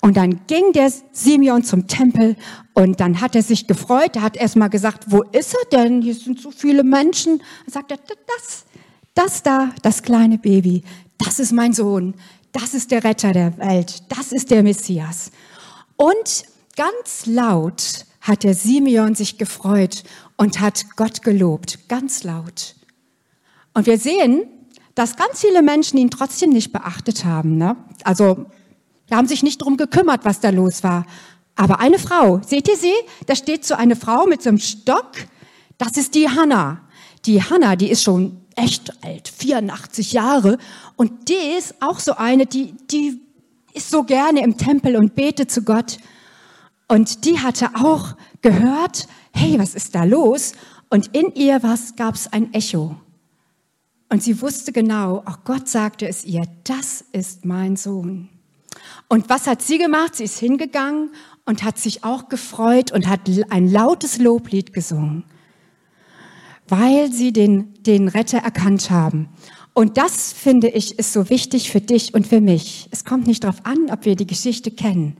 Und 0.00 0.16
dann 0.16 0.46
ging 0.46 0.72
der 0.72 0.92
Simeon 1.12 1.64
zum 1.64 1.88
Tempel 1.88 2.36
und 2.74 3.00
dann 3.00 3.20
hat 3.20 3.34
er 3.34 3.42
sich 3.42 3.66
gefreut. 3.66 4.16
Er 4.16 4.22
hat 4.22 4.36
erstmal 4.36 4.70
gesagt, 4.70 5.06
wo 5.08 5.22
ist 5.22 5.54
er 5.54 5.78
denn? 5.78 6.02
Hier 6.02 6.14
sind 6.14 6.40
so 6.40 6.50
viele 6.50 6.84
Menschen. 6.84 7.42
Er 7.66 7.72
sagte, 7.72 7.96
das, 7.96 8.64
das 9.14 9.42
da, 9.42 9.70
das 9.82 10.02
kleine 10.02 10.38
Baby, 10.38 10.84
das 11.18 11.40
ist 11.40 11.52
mein 11.52 11.72
Sohn. 11.72 12.14
Das 12.52 12.74
ist 12.74 12.90
der 12.90 13.04
Retter 13.04 13.32
der 13.32 13.58
Welt. 13.58 14.04
Das 14.08 14.32
ist 14.32 14.50
der 14.50 14.62
Messias. 14.62 15.32
Und 15.96 16.44
ganz 16.76 17.26
laut 17.26 18.06
hat 18.20 18.44
der 18.44 18.54
Simeon 18.54 19.14
sich 19.14 19.36
gefreut 19.36 20.04
und 20.36 20.60
hat 20.60 20.86
Gott 20.96 21.22
gelobt. 21.22 21.88
Ganz 21.88 22.22
laut. 22.22 22.76
Und 23.74 23.86
wir 23.86 23.98
sehen, 23.98 24.46
dass 24.98 25.14
ganz 25.14 25.42
viele 25.42 25.62
Menschen 25.62 25.96
ihn 25.96 26.10
trotzdem 26.10 26.50
nicht 26.50 26.72
beachtet 26.72 27.24
haben. 27.24 27.56
Ne? 27.56 27.76
Also, 28.02 28.46
die 29.08 29.14
haben 29.14 29.28
sich 29.28 29.44
nicht 29.44 29.62
drum 29.62 29.76
gekümmert, 29.76 30.24
was 30.24 30.40
da 30.40 30.50
los 30.50 30.82
war. 30.82 31.06
Aber 31.54 31.78
eine 31.78 32.00
Frau, 32.00 32.40
seht 32.44 32.66
ihr 32.66 32.76
sie? 32.76 32.92
Da 33.26 33.36
steht 33.36 33.64
so 33.64 33.76
eine 33.76 33.94
Frau 33.94 34.26
mit 34.26 34.42
so 34.42 34.48
einem 34.48 34.58
Stock. 34.58 35.12
Das 35.78 35.96
ist 35.96 36.16
die 36.16 36.28
Hannah. 36.28 36.80
Die 37.26 37.40
Hannah, 37.40 37.76
die 37.76 37.90
ist 37.90 38.02
schon 38.02 38.40
echt 38.56 38.92
alt, 39.04 39.28
84 39.28 40.12
Jahre. 40.14 40.58
Und 40.96 41.28
die 41.28 41.56
ist 41.56 41.80
auch 41.80 42.00
so 42.00 42.16
eine, 42.16 42.46
die, 42.46 42.74
die 42.90 43.20
ist 43.74 43.90
so 43.90 44.02
gerne 44.02 44.42
im 44.42 44.58
Tempel 44.58 44.96
und 44.96 45.14
betet 45.14 45.52
zu 45.52 45.62
Gott. 45.62 45.98
Und 46.88 47.24
die 47.24 47.38
hatte 47.38 47.70
auch 47.74 48.16
gehört, 48.42 49.06
hey, 49.30 49.60
was 49.60 49.76
ist 49.76 49.94
da 49.94 50.02
los? 50.02 50.54
Und 50.90 51.14
in 51.14 51.32
ihr 51.36 51.60
gab 51.60 52.16
es 52.16 52.32
ein 52.32 52.52
Echo. 52.52 52.96
Und 54.08 54.22
sie 54.22 54.40
wusste 54.40 54.72
genau, 54.72 55.22
auch 55.26 55.44
Gott 55.44 55.68
sagte 55.68 56.08
es 56.08 56.24
ihr, 56.24 56.44
das 56.64 57.04
ist 57.12 57.44
mein 57.44 57.76
Sohn. 57.76 58.28
Und 59.08 59.28
was 59.28 59.46
hat 59.46 59.62
sie 59.62 59.78
gemacht? 59.78 60.16
Sie 60.16 60.24
ist 60.24 60.38
hingegangen 60.38 61.10
und 61.44 61.62
hat 61.62 61.78
sich 61.78 62.04
auch 62.04 62.28
gefreut 62.28 62.92
und 62.92 63.06
hat 63.08 63.20
ein 63.50 63.70
lautes 63.70 64.18
Loblied 64.18 64.72
gesungen, 64.72 65.24
weil 66.68 67.12
sie 67.12 67.32
den, 67.32 67.74
den 67.82 68.08
Retter 68.08 68.38
erkannt 68.38 68.90
haben. 68.90 69.28
Und 69.74 69.96
das, 69.96 70.32
finde 70.32 70.68
ich, 70.68 70.98
ist 70.98 71.12
so 71.12 71.30
wichtig 71.30 71.70
für 71.70 71.80
dich 71.80 72.12
und 72.12 72.26
für 72.26 72.40
mich. 72.40 72.88
Es 72.90 73.04
kommt 73.04 73.26
nicht 73.26 73.44
darauf 73.44 73.64
an, 73.64 73.90
ob 73.90 74.04
wir 74.04 74.16
die 74.16 74.26
Geschichte 74.26 74.70
kennen. 74.70 75.16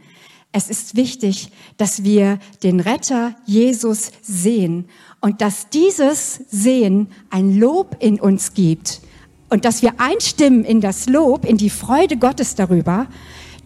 Es 0.53 0.71
ist 0.71 0.97
wichtig, 0.97 1.51
dass 1.77 2.05
wir 2.05 2.39
den 2.63 2.81
Retter 2.81 3.35
Jesus 3.45 4.11
sehen 4.23 4.87
und 5.21 5.43
dass 5.43 5.69
dieses 5.69 6.41
Sehen 6.49 7.09
ein 7.29 7.59
Lob 7.59 7.97
in 8.01 8.19
uns 8.19 8.55
gibt 8.55 9.03
und 9.51 9.65
dass 9.65 9.83
wir 9.83 10.01
einstimmen 10.01 10.65
in 10.65 10.81
das 10.81 11.07
Lob, 11.07 11.45
in 11.45 11.59
die 11.59 11.71
Freude 11.71 12.17
Gottes 12.17 12.55
darüber, 12.55 13.09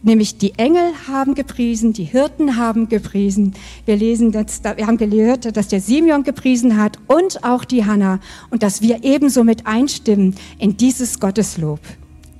nämlich 0.02 0.38
die 0.38 0.58
Engel 0.58 0.92
haben 1.06 1.36
gepriesen, 1.36 1.92
die 1.92 2.04
Hirten 2.04 2.56
haben 2.56 2.88
gepriesen. 2.88 3.54
Wir 3.84 3.96
lesen 3.96 4.32
jetzt, 4.32 4.64
wir 4.64 4.86
haben 4.86 4.98
gelehrt, 4.98 5.56
dass 5.56 5.68
der 5.68 5.80
Simeon 5.80 6.24
gepriesen 6.24 6.76
hat 6.76 6.98
und 7.06 7.44
auch 7.44 7.64
die 7.64 7.84
Hanna 7.84 8.18
und 8.50 8.64
dass 8.64 8.82
wir 8.82 9.04
ebenso 9.04 9.44
mit 9.44 9.66
einstimmen 9.66 10.34
in 10.58 10.76
dieses 10.76 11.20
Gotteslob. 11.20 11.80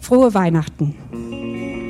Frohe 0.01 0.35
Weihnachten. 0.35 1.82